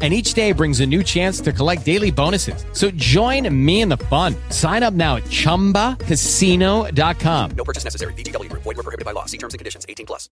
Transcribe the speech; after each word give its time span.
and 0.00 0.14
each 0.14 0.34
day 0.34 0.52
brings 0.52 0.78
a 0.78 0.86
new 0.86 1.02
chance 1.02 1.40
to 1.40 1.52
collect 1.52 1.84
daily 1.84 2.12
bonuses. 2.12 2.64
So 2.72 2.92
join 2.92 3.52
me 3.52 3.80
in 3.80 3.88
the 3.88 3.96
fun. 3.96 4.36
Sign 4.50 4.84
up 4.84 4.94
now 4.94 5.16
at 5.16 5.24
ChumbaCasino.com. 5.24 7.50
No 7.56 7.64
purchase 7.64 7.82
necessary. 7.82 8.12
BGW. 8.14 8.48
Void 8.52 8.64
were 8.64 8.74
prohibited 8.74 9.04
by 9.04 9.10
law. 9.10 9.24
See 9.24 9.38
terms 9.38 9.54
and 9.54 9.58
conditions. 9.58 9.84
18 9.88 10.06
plus. 10.06 10.30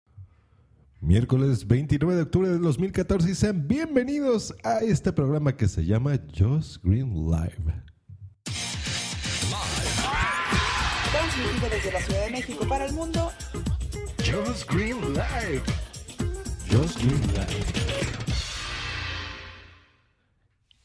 Miércoles 1.03 1.67
29 1.67 2.15
de 2.15 2.23
octubre 2.23 2.49
de 2.49 2.59
2014 2.59 3.29
y 3.29 3.35
sean 3.35 3.67
bienvenidos 3.67 4.55
a 4.63 4.79
este 4.79 5.13
programa 5.13 5.57
que 5.57 5.67
se 5.67 5.85
llama 5.85 6.13
Just 6.33 6.77
Green 6.85 7.29
Live. 7.29 7.57
Transmitido 11.11 11.69
desde 11.71 11.91
la 11.93 12.01
Ciudad 12.03 12.25
de 12.27 12.31
México 12.31 12.65
para 12.69 12.87
el 12.87 12.93
mundo. 12.93 13.33
Just 14.19 14.71
Green 14.71 15.01
Live. 15.13 15.63
Just 16.71 17.03
Green 17.03 17.21
Live. 17.35 18.12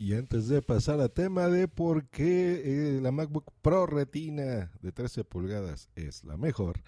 Y 0.08 0.14
antes 0.14 0.48
de 0.48 0.62
pasar 0.62 1.02
a 1.02 1.10
tema 1.10 1.50
de 1.50 1.68
por 1.68 2.06
qué 2.06 2.62
eh, 2.64 3.02
la 3.02 3.12
MacBook 3.12 3.52
Pro 3.62 3.86
Retina 3.86 4.72
de 4.82 4.94
13 4.94 5.26
pulgadas 5.26 5.90
es 5.98 6.24
la 6.24 6.38
mejor, 6.38 6.80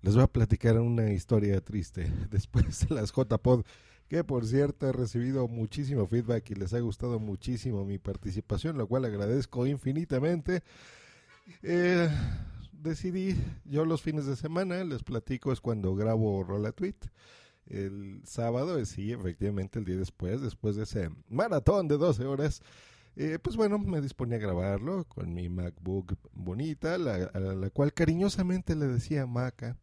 les 0.00 0.16
voy 0.16 0.24
a 0.24 0.26
platicar 0.26 0.80
una 0.80 1.12
historia 1.12 1.60
triste 1.60 2.12
después 2.32 2.88
de 2.88 2.96
las 2.96 3.12
JPod, 3.12 3.62
que 4.08 4.24
por 4.24 4.44
cierto 4.44 4.88
he 4.88 4.92
recibido 4.92 5.46
muchísimo 5.46 6.08
feedback 6.08 6.50
y 6.50 6.56
les 6.56 6.74
ha 6.74 6.80
gustado 6.80 7.20
muchísimo 7.20 7.84
mi 7.84 7.98
participación, 7.98 8.76
lo 8.76 8.88
cual 8.88 9.04
agradezco 9.04 9.68
infinitamente. 9.68 10.64
Eh, 11.62 12.08
decidí, 12.72 13.36
yo 13.66 13.84
los 13.84 14.02
fines 14.02 14.26
de 14.26 14.34
semana, 14.34 14.82
les 14.82 15.04
platico, 15.04 15.52
es 15.52 15.60
cuando 15.60 15.94
grabo 15.94 16.42
Rola 16.42 16.72
Tweet 16.72 16.96
el 17.66 18.20
sábado, 18.24 18.84
sí, 18.84 19.12
efectivamente 19.12 19.78
el 19.78 19.84
día 19.84 19.96
después, 19.96 20.40
después 20.40 20.76
de 20.76 20.84
ese 20.84 21.10
maratón 21.28 21.88
de 21.88 21.96
12 21.96 22.24
horas, 22.24 22.62
eh, 23.16 23.38
pues 23.40 23.56
bueno, 23.56 23.78
me 23.78 24.00
disponía 24.00 24.36
a 24.36 24.40
grabarlo 24.40 25.04
con 25.04 25.32
mi 25.32 25.48
MacBook 25.48 26.18
bonita, 26.32 26.98
la, 26.98 27.30
a 27.32 27.38
la 27.38 27.70
cual 27.70 27.92
cariñosamente 27.92 28.74
le 28.74 28.86
decía 28.86 29.26
Maca. 29.26 29.76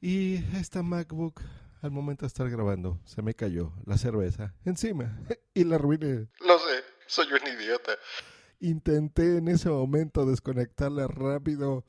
Y 0.00 0.36
esta 0.56 0.82
MacBook, 0.82 1.40
al 1.80 1.90
momento 1.92 2.22
de 2.22 2.28
estar 2.28 2.50
grabando, 2.50 3.00
se 3.04 3.22
me 3.22 3.34
cayó 3.34 3.72
la 3.86 3.96
cerveza 3.96 4.54
encima 4.64 5.18
y 5.54 5.64
la 5.64 5.76
arruiné. 5.76 6.28
Lo 6.40 6.58
sé, 6.58 6.82
soy 7.06 7.26
un 7.28 7.58
idiota. 7.58 7.92
Intenté 8.60 9.38
en 9.38 9.48
ese 9.48 9.68
momento 9.70 10.26
desconectarla 10.26 11.08
rápido 11.08 11.84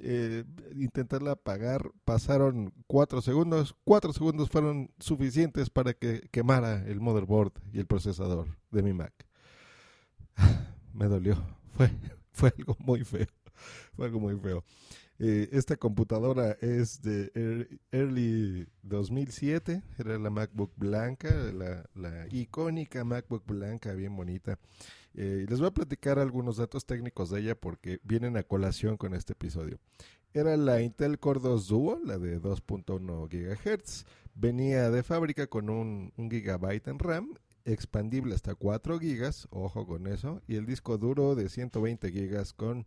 eh, 0.00 0.44
intentarla 0.74 1.32
apagar, 1.32 1.90
pasaron 2.04 2.72
cuatro 2.86 3.22
segundos, 3.22 3.74
cuatro 3.84 4.12
segundos 4.12 4.50
fueron 4.50 4.90
suficientes 4.98 5.70
para 5.70 5.94
que 5.94 6.28
quemara 6.30 6.84
el 6.86 7.00
motherboard 7.00 7.52
y 7.72 7.78
el 7.78 7.86
procesador 7.86 8.48
de 8.70 8.82
mi 8.82 8.92
Mac. 8.92 9.12
Me 10.92 11.06
dolió, 11.06 11.36
fue, 11.76 11.90
fue 12.32 12.52
algo 12.58 12.76
muy 12.78 13.04
feo, 13.04 13.26
fue 13.94 14.06
algo 14.06 14.20
muy 14.20 14.38
feo. 14.38 14.64
Eh, 15.20 15.48
esta 15.52 15.76
computadora 15.76 16.56
es 16.60 17.00
de 17.02 17.30
early 17.92 18.66
2007, 18.82 19.82
era 19.98 20.18
la 20.18 20.30
MacBook 20.30 20.72
blanca, 20.76 21.30
la, 21.52 21.88
la 21.94 22.26
icónica 22.32 23.04
MacBook 23.04 23.46
blanca, 23.46 23.92
bien 23.92 24.16
bonita. 24.16 24.58
Eh, 25.16 25.46
les 25.48 25.60
voy 25.60 25.68
a 25.68 25.74
platicar 25.74 26.18
algunos 26.18 26.56
datos 26.56 26.86
técnicos 26.86 27.30
de 27.30 27.40
ella 27.40 27.54
porque 27.54 28.00
vienen 28.02 28.36
a 28.36 28.42
colación 28.42 28.96
con 28.96 29.14
este 29.14 29.32
episodio. 29.32 29.78
Era 30.32 30.56
la 30.56 30.80
Intel 30.80 31.20
Core 31.20 31.40
2 31.40 31.68
Duo, 31.68 32.00
la 32.04 32.18
de 32.18 32.40
2.1 32.40 33.28
GHz. 33.28 34.04
Venía 34.34 34.90
de 34.90 35.04
fábrica 35.04 35.46
con 35.46 35.70
un, 35.70 36.12
un 36.16 36.30
gigabyte 36.30 36.88
en 36.88 36.98
RAM, 36.98 37.34
expandible 37.64 38.34
hasta 38.34 38.56
4 38.56 38.98
GB, 38.98 39.32
ojo 39.50 39.86
con 39.86 40.08
eso, 40.08 40.42
y 40.48 40.56
el 40.56 40.66
disco 40.66 40.98
duro 40.98 41.36
de 41.36 41.48
120 41.48 42.10
GB 42.10 42.54
con, 42.56 42.84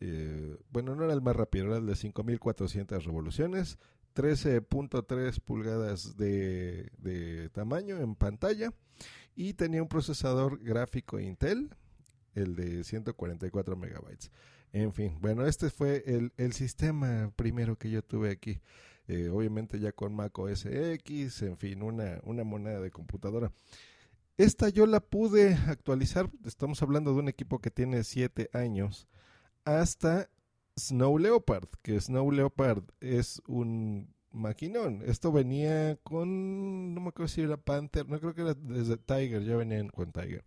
eh, 0.00 0.56
bueno, 0.70 0.94
no 0.94 1.02
era 1.02 1.12
el 1.12 1.20
más 1.20 1.34
rápido, 1.34 1.66
era 1.66 1.78
el 1.78 1.86
de 1.86 1.96
5400 1.96 3.04
revoluciones, 3.04 3.78
13.3 4.14 5.40
pulgadas 5.40 6.16
de 6.16 7.50
tamaño 7.52 7.98
en 7.98 8.14
pantalla 8.14 8.72
y 9.34 9.54
tenía 9.54 9.82
un 9.82 9.88
procesador 9.88 10.62
gráfico 10.62 11.18
Intel, 11.18 11.70
el 12.34 12.56
de 12.56 12.84
144 12.84 13.76
megabytes. 13.76 14.30
En 14.72 14.92
fin, 14.92 15.16
bueno, 15.20 15.46
este 15.46 15.70
fue 15.70 16.02
el, 16.06 16.32
el 16.36 16.52
sistema 16.52 17.32
primero 17.36 17.76
que 17.76 17.90
yo 17.90 18.02
tuve 18.02 18.30
aquí. 18.30 18.60
Eh, 19.06 19.28
obviamente 19.28 19.78
ya 19.78 19.92
con 19.92 20.14
Mac 20.14 20.38
OS 20.38 20.66
X, 20.66 21.42
en 21.42 21.58
fin, 21.58 21.82
una, 21.82 22.20
una 22.24 22.42
moneda 22.42 22.80
de 22.80 22.90
computadora. 22.90 23.52
Esta 24.36 24.68
yo 24.68 24.86
la 24.86 25.00
pude 25.00 25.54
actualizar, 25.68 26.28
estamos 26.44 26.82
hablando 26.82 27.12
de 27.12 27.20
un 27.20 27.28
equipo 27.28 27.60
que 27.60 27.70
tiene 27.70 28.02
7 28.02 28.50
años, 28.52 29.06
hasta 29.64 30.28
Snow 30.76 31.18
Leopard, 31.18 31.68
que 31.82 32.00
Snow 32.00 32.32
Leopard 32.32 32.82
es 33.00 33.40
un 33.46 34.13
maquinón. 34.34 35.02
Esto 35.06 35.32
venía 35.32 35.96
con, 36.02 36.94
no 36.94 37.00
me 37.00 37.08
acuerdo 37.08 37.28
si 37.28 37.42
era 37.42 37.56
Panther, 37.56 38.08
no 38.08 38.18
creo 38.20 38.34
que 38.34 38.42
era 38.42 38.54
desde 38.54 38.96
Tiger, 38.96 39.44
ya 39.44 39.56
venían 39.56 39.88
con 39.88 40.12
Tiger. 40.12 40.44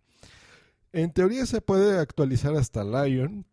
En 0.92 1.12
teoría 1.12 1.44
se 1.46 1.60
puede 1.60 1.98
actualizar 1.98 2.54
hasta 2.54 2.82
Lion, 2.84 3.44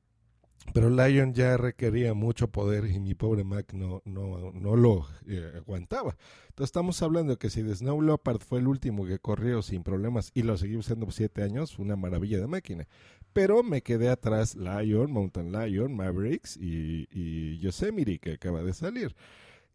pero 0.74 0.90
Lion 0.90 1.34
ya 1.34 1.58
requería 1.58 2.14
mucho 2.14 2.50
poder 2.50 2.86
y 2.90 3.00
mi 3.00 3.14
pobre 3.14 3.44
Mac 3.44 3.74
no, 3.74 4.02
no, 4.06 4.52
no 4.52 4.76
lo 4.76 5.06
eh, 5.28 5.54
aguantaba. 5.58 6.18
Entonces 6.50 6.70
estamos 6.70 7.02
hablando 7.02 7.38
que 7.38 7.50
si 7.50 7.62
de 7.62 7.76
Snow 7.76 8.02
Leopard 8.02 8.40
fue 8.40 8.60
el 8.60 8.68
último 8.68 9.06
que 9.06 9.20
corrió 9.20 9.62
sin 9.62 9.84
problemas 9.84 10.32
y 10.34 10.44
lo 10.44 10.58
seguí 10.58 10.76
usando 10.76 11.06
por 11.06 11.14
siete 11.14 11.44
años, 11.44 11.76
fue 11.76 11.86
una 11.86 11.96
maravilla 11.96 12.40
de 12.40 12.48
máquina. 12.48 12.88
Pero 13.34 13.64
me 13.64 13.82
quedé 13.82 14.10
atrás 14.10 14.56
Lion, 14.56 15.12
Mountain 15.12 15.52
Lion, 15.52 15.94
Mavericks 15.94 16.58
y, 16.58 17.08
y 17.12 17.60
Yosemite 17.60 18.20
que 18.20 18.34
acaba 18.34 18.64
de 18.64 18.74
salir. 18.74 19.14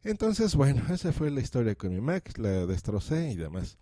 Entonces, 0.03 0.55
bueno, 0.55 0.83
esa 0.93 1.13
fue 1.13 1.31
la 1.31 1.41
historia 1.41 1.75
con 1.75 1.91
mi 1.91 2.01
Mac, 2.01 2.37
la 2.39 2.67
destrocé 2.67 3.33
y 3.33 3.37
demás. 3.37 3.79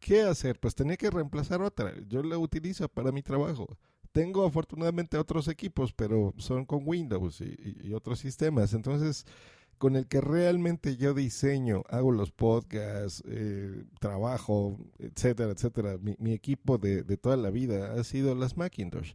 ¿Qué 0.00 0.22
hacer? 0.22 0.58
Pues 0.58 0.74
tenía 0.74 0.96
que 0.96 1.10
reemplazar 1.10 1.62
otra. 1.62 1.94
Yo 2.08 2.22
la 2.22 2.36
utilizo 2.36 2.88
para 2.88 3.12
mi 3.12 3.22
trabajo. 3.22 3.78
Tengo 4.10 4.44
afortunadamente 4.44 5.16
otros 5.16 5.48
equipos, 5.48 5.92
pero 5.92 6.34
son 6.36 6.66
con 6.66 6.82
Windows 6.84 7.40
y, 7.40 7.92
otros 7.94 8.18
sistemas. 8.18 8.74
Entonces, 8.74 9.24
con 9.78 9.96
el 9.96 10.06
que 10.08 10.20
realmente 10.20 10.96
yo 10.96 11.14
diseño, 11.14 11.84
hago 11.88 12.12
los 12.12 12.32
podcasts, 12.32 13.22
eh, 13.26 13.84
trabajo, 14.00 14.76
etcétera, 14.98 15.52
etcétera. 15.52 15.98
Mi, 15.98 16.32
equipo 16.32 16.78
de, 16.78 17.04
de, 17.04 17.16
toda 17.16 17.36
la 17.36 17.50
vida 17.50 17.94
ha 17.94 18.04
sido 18.04 18.34
las 18.34 18.56
Macintosh. 18.56 19.14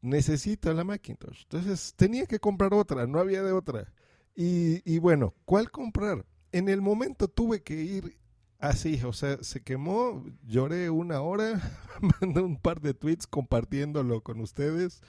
Necesito 0.00 0.72
la 0.72 0.84
Macintosh. 0.84 1.42
Entonces, 1.42 1.92
tenía 1.96 2.26
que 2.26 2.38
comprar 2.38 2.72
otra, 2.72 3.06
no 3.06 3.18
había 3.18 3.42
de 3.42 3.52
otra. 3.52 3.92
Y, 4.36 4.98
bueno, 4.98 5.34
¿cuál 5.44 5.70
comprar? 5.70 6.24
En 6.52 6.68
el 6.68 6.80
momento 6.80 7.28
tuve 7.28 7.62
que 7.62 7.74
ir 7.74 8.18
así, 8.58 9.00
o 9.04 9.12
sea, 9.12 9.38
se 9.42 9.62
quemó, 9.62 10.24
lloré 10.42 10.90
una 10.90 11.20
hora, 11.20 11.60
mandé 12.20 12.40
un 12.40 12.56
par 12.56 12.80
de 12.80 12.94
tweets 12.94 13.26
compartiéndolo 13.26 14.22
con 14.22 14.40
ustedes 14.40 15.02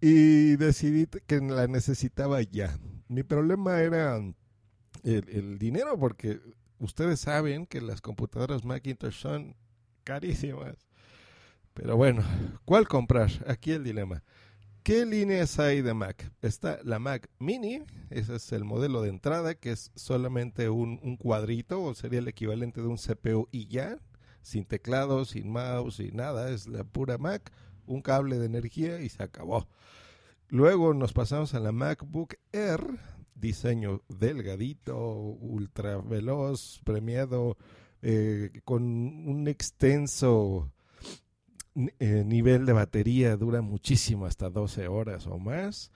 y 0.00 0.56
decidí 0.56 1.06
que 1.26 1.40
la 1.40 1.66
necesitaba 1.66 2.40
ya. 2.42 2.78
Mi 3.08 3.22
problema 3.22 3.80
era 3.80 4.16
el, 4.16 4.34
el 5.04 5.58
dinero 5.58 5.98
porque 5.98 6.40
ustedes 6.78 7.20
saben 7.20 7.66
que 7.66 7.80
las 7.80 8.00
computadoras 8.00 8.64
Macintosh 8.64 9.14
son 9.14 9.56
carísimas. 10.04 10.76
Pero 11.74 11.96
bueno, 11.96 12.22
¿cuál 12.64 12.88
comprar? 12.88 13.30
Aquí 13.46 13.72
el 13.72 13.84
dilema. 13.84 14.22
¿Qué 14.86 15.04
líneas 15.04 15.58
hay 15.58 15.82
de 15.82 15.94
Mac? 15.94 16.30
Está 16.42 16.78
la 16.84 17.00
Mac 17.00 17.28
Mini, 17.40 17.82
ese 18.08 18.36
es 18.36 18.52
el 18.52 18.62
modelo 18.62 19.02
de 19.02 19.08
entrada, 19.08 19.56
que 19.56 19.72
es 19.72 19.90
solamente 19.96 20.68
un, 20.68 21.16
cuadrito, 21.16 21.82
o 21.82 21.92
sería 21.92 22.20
el 22.20 22.28
equivalente 22.28 22.80
de 22.80 22.86
un 22.86 22.96
CPU 22.96 23.48
y 23.50 23.66
ya, 23.66 23.98
sin 24.42 24.64
teclado, 24.64 25.24
sin 25.24 25.50
mouse, 25.50 25.96
sin 25.96 26.14
nada, 26.14 26.50
es 26.50 26.68
la 26.68 26.84
pura 26.84 27.18
Mac, 27.18 27.52
un 27.84 28.00
cable 28.00 28.38
de 28.38 28.46
energía 28.46 29.00
y 29.00 29.08
se 29.08 29.24
acabó. 29.24 29.66
Luego 30.50 30.94
nos 30.94 31.12
pasamos 31.12 31.54
a 31.54 31.58
la 31.58 31.72
MacBook 31.72 32.36
Air, 32.52 32.86
diseño 33.34 34.02
delgadito, 34.08 34.96
ultra 34.96 35.96
veloz, 35.96 36.80
premiado, 36.84 37.56
eh, 38.02 38.60
con 38.64 38.84
un 38.84 39.48
extenso 39.48 40.70
eh, 41.98 42.24
nivel 42.24 42.66
de 42.66 42.72
batería 42.72 43.36
dura 43.36 43.62
muchísimo, 43.62 44.26
hasta 44.26 44.50
12 44.50 44.88
horas 44.88 45.26
o 45.26 45.38
más. 45.38 45.90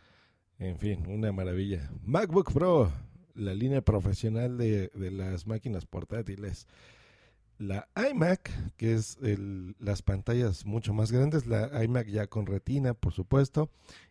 En 0.59 0.79
fin, 0.79 1.07
una 1.09 1.33
maravilla. 1.33 1.91
MacBook 2.05 2.53
Pro, 2.53 2.93
la 3.35 3.55
línea 3.55 3.81
profesional 3.81 4.59
de, 4.59 4.89
de 4.89 5.11
las 5.11 5.47
máquinas 5.47 5.87
portátiles. 5.87 6.67
La 7.59 7.89
iMac, 8.11 8.51
que 8.77 8.95
es 8.95 9.19
las 9.79 10.01
pantallas 10.03 10.65
mucho 10.65 10.95
más 10.95 11.13
grandes, 11.13 11.47
la 11.47 11.85
iMac 11.85 12.09
ya 12.09 12.27
con 12.27 12.47
retina, 12.47 12.95
por 12.95 13.13
supuesto, 13.13 13.71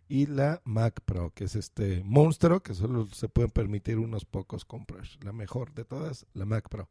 y 0.10 0.25
la 0.25 0.62
Mac 0.66 1.01
Pro, 1.06 1.31
que 1.33 1.45
es 1.45 1.56
este 1.56 2.04
monstruo 2.04 2.62
que 2.62 2.74
solo 2.74 3.07
se 3.07 3.30
pueden 3.30 3.51
permitir 3.51 4.00
unos 4.00 4.25
pocos 4.25 4.66
comprar. 4.66 5.06
La 5.21 5.31
mejor 5.31 5.74
de 5.74 5.86
todas, 5.86 6.25
la 6.33 6.45
Mac 6.45 6.68
Pro. 6.68 6.89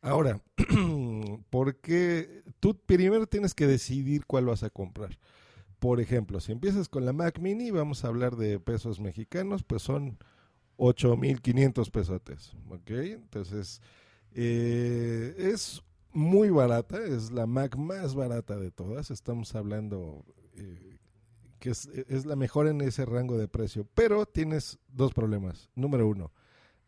Ahora, 0.00 0.40
porque 1.50 2.42
tú 2.60 2.78
primero 2.78 3.26
tienes 3.26 3.54
que 3.54 3.66
decidir 3.66 4.26
cuál 4.26 4.46
vas 4.46 4.62
a 4.62 4.70
comprar. 4.70 5.18
Por 5.78 6.00
ejemplo, 6.00 6.40
si 6.40 6.52
empiezas 6.52 6.88
con 6.88 7.04
la 7.04 7.12
Mac 7.12 7.38
Mini, 7.38 7.70
vamos 7.70 8.04
a 8.04 8.08
hablar 8.08 8.36
de 8.36 8.58
pesos 8.58 9.00
mexicanos, 9.00 9.62
pues 9.62 9.82
son 9.82 10.18
8.500 10.76 11.90
pesotes, 11.90 12.52
¿ok? 12.68 12.90
Entonces, 12.90 13.80
eh, 14.32 15.34
es 15.38 15.82
muy 16.12 16.50
barata, 16.50 16.98
es 17.04 17.30
la 17.30 17.46
Mac 17.46 17.76
más 17.76 18.14
barata 18.14 18.56
de 18.56 18.70
todas, 18.70 19.10
estamos 19.10 19.54
hablando 19.54 20.24
eh, 20.54 20.98
que 21.58 21.70
es, 21.70 21.86
es 21.86 22.26
la 22.26 22.36
mejor 22.36 22.66
en 22.68 22.80
ese 22.80 23.04
rango 23.04 23.36
de 23.36 23.48
precio, 23.48 23.86
pero 23.94 24.26
tienes 24.26 24.78
dos 24.88 25.12
problemas. 25.12 25.68
Número 25.74 26.06
uno, 26.08 26.32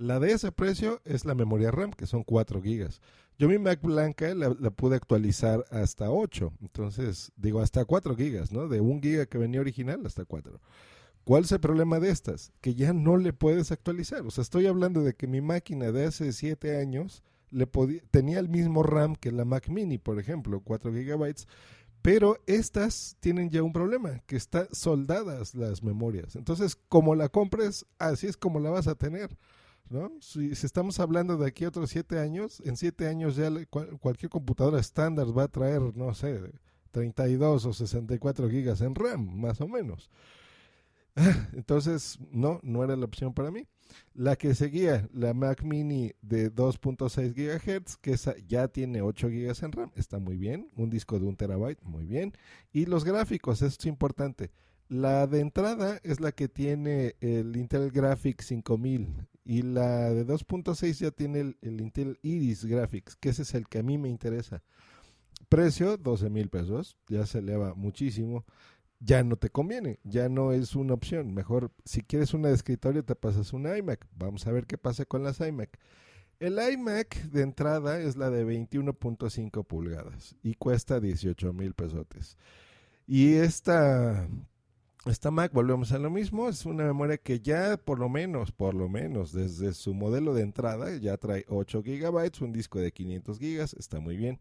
la 0.01 0.19
de 0.19 0.33
ese 0.33 0.51
precio 0.51 1.03
es 1.05 1.27
la 1.27 1.35
memoria 1.35 1.71
RAM, 1.71 1.91
que 1.91 2.07
son 2.07 2.25
4 2.25 2.63
gigas. 2.63 3.03
Yo 3.39 3.49
mi 3.49 3.59
Mac 3.59 3.83
blanca 3.83 4.35
la, 4.35 4.71
pude 4.71 4.97
actualizar 4.97 5.65
hasta 5.71 6.11
8, 6.11 6.55
entonces 6.63 7.33
digo 7.37 7.61
hasta 7.61 7.85
4 7.85 8.17
gigas, 8.17 8.51
¿no? 8.51 8.67
De 8.67 8.81
1 8.81 9.01
giga 9.03 9.27
que 9.27 9.37
venía 9.37 9.61
original 9.61 10.01
hasta 10.07 10.25
4. 10.25 10.59
¿Cuál 11.25 11.45
es 11.45 11.53
el 11.53 11.61
problema 11.61 12.01
de 12.01 12.09
estas? 12.09 12.51
Que 12.63 12.75
ya 12.75 12.95
no 12.95 13.19
le 13.19 13.35
puedes 13.35 13.73
actualizar. 13.73 14.23
O 14.23 14.31
sea, 14.31 14.41
estoy 14.41 14.67
hablando 14.67 15.03
de 15.03 15.15
que 15.15 15.27
mi 15.27 15.43
máquina 15.43 15.93
de 15.93 16.07
hace 16.07 16.33
7 16.33 16.79
años 16.79 17.23
le 17.51 17.67
tenía 18.11 18.39
el 18.39 18.49
mismo 18.49 18.83
RAM 18.83 19.15
que 19.17 19.31
la 19.31 19.45
Mac 19.45 19.69
Mini, 19.69 19.99
por 19.99 20.19
ejemplo, 20.19 20.63
4 20.65 20.95
gigabytes, 20.95 21.47
pero 22.01 22.39
estas 22.47 23.19
tienen 23.21 23.51
ya 23.51 23.63
un 23.63 23.75
problema, 23.75 24.23
que 24.27 24.37
están 24.37 24.67
soldadas 24.73 25.55
las 25.55 25.83
memorias. 25.83 26.37
Entonces, 26.37 26.75
como 26.89 27.15
la 27.15 27.29
compres, 27.29 27.85
así 27.99 28.29
es 28.29 28.39
como 28.39 28.61
la 28.61 28.71
vas 28.71 28.87
a 28.87 28.95
tener. 28.95 29.37
¿No? 29.91 30.11
Si, 30.21 30.51
estamos 30.53 31.01
hablando 31.01 31.37
de 31.37 31.47
aquí 31.47 31.65
a 31.65 31.69
otros 31.69 31.91
7 31.91 32.19
años, 32.19 32.63
en 32.65 32.77
7 32.77 33.07
años 33.09 33.37
ya 33.37 33.51
cualquier 34.01 34.31
computadora 34.31 34.81
estándar 34.81 35.37
va 35.37 35.45
a 35.45 35.49
traer, 35.49 35.83
no 35.97 36.15
sé, 36.15 36.41
32 36.93 37.67
o 37.67 37.73
64 37.73 38.49
gigas 38.49 38.81
en 38.81 38.95
RAM, 38.95 39.41
más 39.41 39.61
o 39.61 39.69
menos. 39.69 40.11
Entonces, 41.53 42.19
no, 42.31 42.61
no 42.63 42.85
era 42.85 42.97
la 42.97 43.05
opción 43.05 43.35
para 43.35 43.51
mí. 43.51 43.67
La 44.15 44.37
que 44.37 44.55
seguía, 44.55 45.09
la 45.13 45.35
Mac 45.35 45.65
Mini 45.65 46.13
de 46.23 46.55
2.6 46.55 47.35
GHz, 47.35 47.97
que 47.97 48.13
esa 48.13 48.37
ya 48.47 48.69
tiene 48.69 49.03
8 49.03 49.29
GB 49.29 49.65
en 49.65 49.73
RAM, 49.73 49.91
está 49.97 50.21
muy 50.21 50.37
bien. 50.37 50.69
Un 50.77 50.89
disco 50.89 51.19
de 51.19 51.27
un 51.27 51.37
terabyte, 51.37 51.83
muy 51.83 52.07
bien. 52.07 52.33
Y 52.73 52.87
los 52.87 53.05
gráficos, 53.05 53.63
esto 53.63 53.83
es 53.83 53.87
importante. 53.87 54.53
La 54.89 55.27
de 55.27 55.41
entrada 55.41 56.01
es 56.05 56.21
la 56.21 56.33
que 56.33 56.49
tiene 56.49 57.17
el 57.21 57.57
Intel 57.57 57.91
Graphics 57.91 58.47
5000 58.47 59.29
y 59.51 59.63
la 59.63 60.11
de 60.11 60.25
2.6 60.25 61.01
ya 61.01 61.11
tiene 61.11 61.41
el, 61.41 61.57
el 61.61 61.81
Intel 61.81 62.19
Iris 62.23 62.65
Graphics, 62.65 63.17
que 63.17 63.31
ese 63.31 63.43
es 63.43 63.55
el 63.55 63.67
que 63.67 63.81
a 63.81 63.83
mí 63.83 63.99
me 63.99 64.09
interesa. 64.09 64.63
Precio, 65.49 65.97
12 65.97 66.31
mil 66.31 66.49
pesos, 66.49 66.97
ya 67.09 67.27
se 67.27 67.39
eleva 67.39 67.75
muchísimo 67.75 68.45
ya 69.01 69.25
no 69.25 69.37
te 69.37 69.49
conviene, 69.51 69.99
ya 70.05 70.29
no 70.29 70.53
es 70.53 70.77
una 70.77 70.95
opción. 70.95 71.33
Mejor, 71.33 71.73
si 71.85 72.03
quieres 72.03 72.35
una 72.35 72.49
de 72.49 72.55
escritorio, 72.55 73.03
te 73.03 73.17
pasas 73.17 73.53
una 73.53 73.77
iMac. 73.77 74.07
Vamos 74.15 74.47
a 74.47 74.53
ver 74.53 74.67
qué 74.67 74.79
pasa 74.79 75.07
con 75.07 75.25
las 75.25 75.41
iMac. 75.41 75.79
El 76.39 76.59
iMac 76.59 77.23
de 77.31 77.43
entrada 77.43 77.99
es 77.99 78.17
la 78.17 78.31
de 78.31 78.47
21.5 78.47 79.67
pulgadas 79.67 80.37
y 80.43 80.55
cuesta 80.55 81.01
18 81.01 81.53
mil 81.55 81.75
pesotes. 81.75 82.37
Y 83.07 83.35
esta, 83.35 84.29
esta 85.07 85.31
Mac, 85.31 85.53
volvemos 85.53 85.93
a 85.93 85.99
lo 85.99 86.11
mismo, 86.11 86.49
es 86.49 86.67
una 86.67 86.85
memoria 86.85 87.17
que 87.17 87.41
ya 87.41 87.79
por 87.79 87.99
lo 87.99 88.09
menos, 88.09 88.53
por 88.53 88.75
lo 88.75 88.89
menos, 88.89 89.33
desde 89.33 89.73
su 89.73 89.95
modelo 89.95 90.35
de 90.35 90.43
entrada, 90.43 90.95
ya 90.97 91.17
trae 91.17 91.47
8 91.49 91.83
gigabytes, 91.83 92.43
un 92.43 92.53
disco 92.53 92.79
de 92.79 92.93
500 92.93 93.39
gigas, 93.39 93.75
está 93.75 94.01
muy 94.01 94.17
bien 94.17 94.39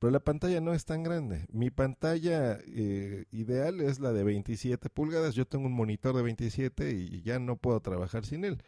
pero 0.00 0.10
la 0.10 0.18
pantalla 0.20 0.60
no 0.62 0.72
es 0.72 0.86
tan 0.86 1.02
grande. 1.02 1.44
Mi 1.52 1.68
pantalla 1.70 2.58
eh, 2.66 3.26
ideal 3.32 3.82
es 3.82 4.00
la 4.00 4.14
de 4.14 4.24
27 4.24 4.88
pulgadas. 4.88 5.34
Yo 5.34 5.46
tengo 5.46 5.66
un 5.66 5.74
monitor 5.74 6.16
de 6.16 6.22
27 6.22 6.92
y 6.92 7.20
ya 7.20 7.38
no 7.38 7.56
puedo 7.56 7.80
trabajar 7.80 8.24
sin 8.24 8.46
él. 8.46 8.62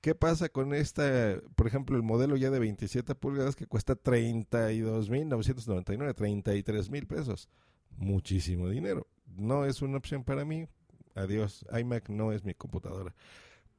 ¿Qué 0.00 0.16
pasa 0.16 0.48
con 0.48 0.74
esta, 0.74 1.40
por 1.54 1.68
ejemplo, 1.68 1.96
el 1.96 2.02
modelo 2.02 2.36
ya 2.36 2.50
de 2.50 2.58
27 2.58 3.14
pulgadas 3.14 3.54
que 3.54 3.68
cuesta 3.68 3.94
32.999, 3.94 6.14
33 6.16 6.90
mil 6.90 7.06
pesos? 7.06 7.48
Muchísimo 7.96 8.68
dinero. 8.68 9.06
No 9.36 9.64
es 9.64 9.82
una 9.82 9.98
opción 9.98 10.24
para 10.24 10.44
mí. 10.44 10.66
Adiós. 11.14 11.64
iMac 11.78 12.08
no 12.08 12.32
es 12.32 12.44
mi 12.44 12.54
computadora. 12.54 13.14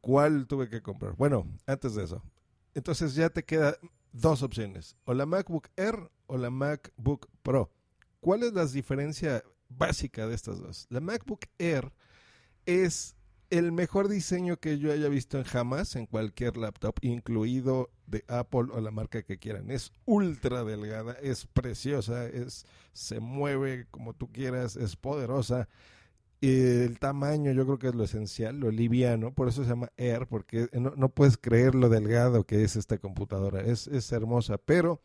¿Cuál 0.01 0.47
tuve 0.47 0.69
que 0.69 0.81
comprar? 0.81 1.15
Bueno, 1.15 1.47
antes 1.65 1.95
de 1.95 2.03
eso. 2.03 2.21
Entonces 2.73 3.15
ya 3.15 3.29
te 3.29 3.43
queda 3.43 3.77
dos 4.11 4.43
opciones, 4.43 4.95
o 5.05 5.13
la 5.13 5.25
MacBook 5.25 5.69
Air 5.75 6.09
o 6.27 6.37
la 6.37 6.49
MacBook 6.49 7.27
Pro. 7.41 7.71
¿Cuál 8.19 8.43
es 8.43 8.53
la 8.53 8.65
diferencia 8.65 9.43
básica 9.69 10.27
de 10.27 10.35
estas 10.35 10.59
dos? 10.59 10.85
La 10.89 11.01
MacBook 11.01 11.45
Air 11.57 11.91
es 12.65 13.15
el 13.49 13.71
mejor 13.71 14.07
diseño 14.07 14.57
que 14.57 14.79
yo 14.79 14.91
haya 14.91 15.09
visto 15.09 15.37
en 15.37 15.43
jamás 15.43 15.95
en 15.95 16.05
cualquier 16.05 16.57
laptop, 16.57 16.95
incluido 17.01 17.91
de 18.07 18.23
Apple 18.27 18.67
o 18.71 18.81
la 18.81 18.91
marca 18.91 19.23
que 19.23 19.37
quieran. 19.37 19.69
Es 19.69 19.91
ultra 20.05 20.63
delgada, 20.63 21.13
es 21.21 21.45
preciosa, 21.45 22.25
es 22.25 22.65
se 22.93 23.19
mueve 23.19 23.87
como 23.91 24.13
tú 24.13 24.31
quieras, 24.31 24.75
es 24.75 24.95
poderosa. 24.95 25.67
El 26.45 26.99
tamaño 26.99 27.53
yo 27.53 27.63
creo 27.63 27.79
que 27.79 27.87
es 27.87 27.95
lo 27.95 28.03
esencial, 28.03 28.59
lo 28.59 28.69
liviano, 28.69 29.33
por 29.33 29.47
eso 29.47 29.63
se 29.63 29.69
llama 29.69 29.93
Air, 29.95 30.27
porque 30.27 30.67
no, 30.73 30.91
no 30.97 31.07
puedes 31.07 31.37
creer 31.37 31.73
lo 31.73 31.87
delgado 31.87 32.43
que 32.43 32.65
es 32.65 32.75
esta 32.75 32.97
computadora, 32.97 33.61
es, 33.61 33.87
es 33.87 34.11
hermosa, 34.11 34.57
pero 34.57 35.01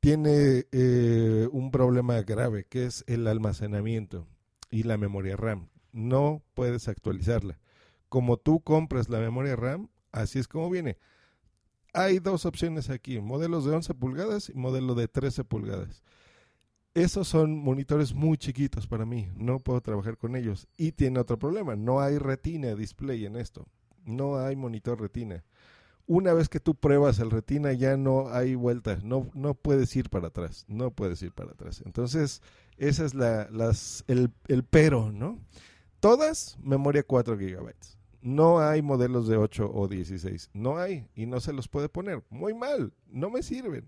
tiene 0.00 0.66
eh, 0.72 1.48
un 1.52 1.70
problema 1.70 2.20
grave, 2.22 2.64
que 2.64 2.84
es 2.84 3.04
el 3.06 3.28
almacenamiento 3.28 4.26
y 4.68 4.82
la 4.82 4.96
memoria 4.96 5.36
RAM. 5.36 5.68
No 5.92 6.42
puedes 6.54 6.88
actualizarla. 6.88 7.60
Como 8.08 8.36
tú 8.36 8.60
compras 8.60 9.08
la 9.08 9.20
memoria 9.20 9.54
RAM, 9.54 9.88
así 10.10 10.40
es 10.40 10.48
como 10.48 10.68
viene. 10.68 10.98
Hay 11.92 12.18
dos 12.18 12.44
opciones 12.44 12.90
aquí, 12.90 13.20
modelos 13.20 13.64
de 13.66 13.70
11 13.70 13.94
pulgadas 13.94 14.48
y 14.48 14.54
modelo 14.54 14.96
de 14.96 15.06
13 15.06 15.44
pulgadas 15.44 16.02
esos 16.96 17.28
son 17.28 17.58
monitores 17.58 18.14
muy 18.14 18.38
chiquitos 18.38 18.86
para 18.86 19.04
mí, 19.04 19.28
no 19.36 19.60
puedo 19.60 19.82
trabajar 19.82 20.16
con 20.16 20.34
ellos. 20.34 20.66
Y 20.78 20.92
tiene 20.92 21.20
otro 21.20 21.38
problema, 21.38 21.76
no 21.76 22.00
hay 22.00 22.16
retina 22.16 22.74
display 22.74 23.26
en 23.26 23.36
esto, 23.36 23.66
no 24.06 24.38
hay 24.38 24.56
monitor 24.56 24.98
retina. 24.98 25.44
Una 26.06 26.32
vez 26.32 26.48
que 26.48 26.58
tú 26.58 26.74
pruebas 26.74 27.18
el 27.18 27.30
retina 27.30 27.74
ya 27.74 27.98
no 27.98 28.30
hay 28.30 28.54
vuelta, 28.54 28.98
no, 29.02 29.28
no 29.34 29.52
puedes 29.52 29.94
ir 29.94 30.08
para 30.08 30.28
atrás, 30.28 30.64
no 30.68 30.90
puedes 30.90 31.20
ir 31.20 31.32
para 31.32 31.50
atrás. 31.50 31.82
Entonces, 31.84 32.40
esa 32.78 33.04
es 33.04 33.12
la, 33.12 33.46
las, 33.50 34.02
el, 34.06 34.30
el 34.48 34.64
pero, 34.64 35.12
¿no? 35.12 35.38
Todas 36.00 36.56
memoria 36.62 37.02
4 37.02 37.36
gigabytes. 37.36 37.98
No 38.22 38.60
hay 38.60 38.80
modelos 38.80 39.28
de 39.28 39.36
8 39.36 39.70
o 39.70 39.86
16, 39.86 40.48
no 40.54 40.78
hay 40.78 41.06
y 41.14 41.26
no 41.26 41.40
se 41.40 41.52
los 41.52 41.68
puede 41.68 41.90
poner. 41.90 42.24
Muy 42.30 42.54
mal, 42.54 42.94
no 43.10 43.28
me 43.28 43.42
sirven. 43.42 43.86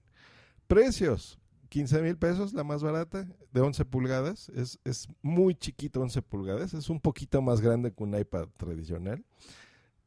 Precios, 0.66 1.38
15 1.68 2.02
mil 2.02 2.16
pesos, 2.16 2.52
la 2.52 2.64
más 2.64 2.82
barata, 2.82 3.28
de 3.52 3.60
11 3.60 3.84
pulgadas. 3.84 4.48
Es, 4.50 4.78
es 4.84 5.08
muy 5.22 5.54
chiquito 5.54 6.00
11 6.00 6.22
pulgadas, 6.22 6.74
es 6.74 6.88
un 6.90 7.00
poquito 7.00 7.42
más 7.42 7.60
grande 7.60 7.92
que 7.92 8.02
un 8.02 8.18
iPad 8.18 8.48
tradicional. 8.56 9.24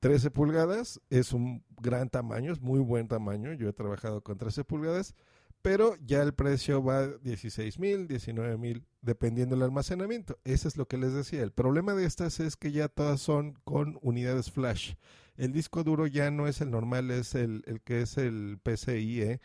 13 0.01 0.31
pulgadas 0.31 0.99
es 1.11 1.31
un 1.31 1.63
gran 1.79 2.09
tamaño, 2.09 2.51
es 2.51 2.59
muy 2.59 2.79
buen 2.79 3.07
tamaño. 3.07 3.53
Yo 3.53 3.69
he 3.69 3.73
trabajado 3.73 4.21
con 4.21 4.37
13 4.37 4.63
pulgadas, 4.63 5.13
pero 5.61 5.95
ya 6.03 6.23
el 6.23 6.33
precio 6.33 6.83
va 6.83 7.07
16 7.07 7.77
mil, 7.77 8.07
19 8.07 8.57
mil, 8.57 8.83
dependiendo 9.01 9.55
del 9.55 9.63
almacenamiento. 9.63 10.39
Eso 10.43 10.67
es 10.67 10.75
lo 10.75 10.87
que 10.87 10.97
les 10.97 11.13
decía. 11.13 11.43
El 11.43 11.51
problema 11.51 11.93
de 11.93 12.05
estas 12.05 12.39
es 12.39 12.55
que 12.55 12.71
ya 12.71 12.87
todas 12.87 13.21
son 13.21 13.53
con 13.63 13.99
unidades 14.01 14.49
flash. 14.49 14.95
El 15.37 15.53
disco 15.53 15.83
duro 15.83 16.07
ya 16.07 16.31
no 16.31 16.47
es 16.47 16.61
el 16.61 16.71
normal, 16.71 17.11
es 17.11 17.35
el, 17.35 17.63
el 17.67 17.81
que 17.81 18.01
es 18.01 18.17
el 18.17 18.57
PCIe. 18.63 19.39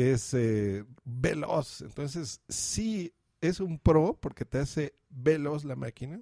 ¿Eh? 0.00 0.04
que 0.04 0.12
es 0.12 0.34
eh, 0.34 0.84
veloz. 1.04 1.82
Entonces, 1.82 2.40
sí 2.48 3.12
es 3.40 3.60
un 3.60 3.78
pro 3.78 4.18
porque 4.20 4.44
te 4.44 4.58
hace 4.58 4.94
veloz 5.10 5.64
la 5.64 5.76
máquina, 5.76 6.20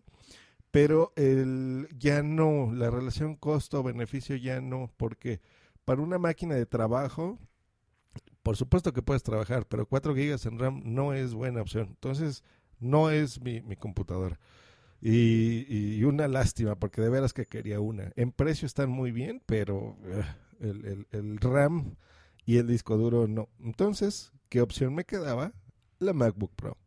pero 0.71 1.12
el, 1.16 1.88
ya 1.99 2.23
no, 2.23 2.73
la 2.75 2.90
relación 2.90 3.37
costo-beneficio 3.37 4.37
ya 4.37 4.61
no, 4.61 4.92
porque 4.97 5.40
para 5.85 6.02
una 6.02 6.18
máquina 6.18 6.54
de 6.54 6.66
trabajo, 6.66 7.38
por 8.42 8.56
supuesto 8.56 8.92
que 8.92 9.02
puedes 9.02 9.23
trabajar, 9.23 9.66
pero 9.66 9.87
4 9.87 10.14
GB 10.14 10.37
en 10.47 10.59
RAM 10.59 10.83
no 10.85 11.12
es 11.14 11.35
buena 11.35 11.62
opción. 11.62 11.88
Entonces, 11.88 12.45
no 12.78 13.11
es 13.11 13.40
mi, 13.40 13.62
mi 13.62 13.76
computadora. 13.76 14.38
Y, 15.00 15.66
y, 15.99 16.04
una 16.04 16.28
lástima, 16.28 16.76
porque 16.76 17.02
de 17.02 17.11
veras 17.11 17.33
que 17.33 17.47
quería 17.47 17.80
una. 17.80 18.12
En 18.16 18.33
precio 18.33 18.66
están 18.66 18.90
muy 18.90 19.12
bien, 19.12 19.42
pero 19.47 19.76
uh, 19.78 20.23
el, 20.61 20.85
el- 20.87 21.06
el 21.12 21.38
RAM 21.38 21.97
y 22.47 22.57
el 22.59 22.67
disco 22.67 22.97
duro 22.97 23.29
no. 23.29 23.50
Entonces, 23.61 24.33
¿qué 24.49 24.62
opción 24.62 24.95
me 24.95 25.05
quedaba? 25.05 25.53
La 25.99 26.15
MacBook 26.15 26.53
Pro. 26.57 26.79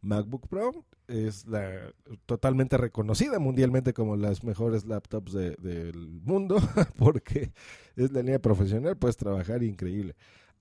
MacBook 0.00 0.48
Pro 0.48 0.84
es 1.06 1.46
la 1.46 1.92
totalmente 2.26 2.76
reconocida 2.78 3.38
mundialmente 3.38 3.92
como 3.92 4.16
las 4.16 4.42
mejores 4.44 4.84
laptops 4.86 5.32
de- 5.32 5.56
del 5.56 6.08
mundo 6.22 6.56
porque 6.98 7.52
es 7.96 8.10
la 8.12 8.20
línea 8.22 8.38
profesional, 8.40 8.96
puedes 8.96 9.16
trabajar 9.16 9.62
increíble. 9.62 10.16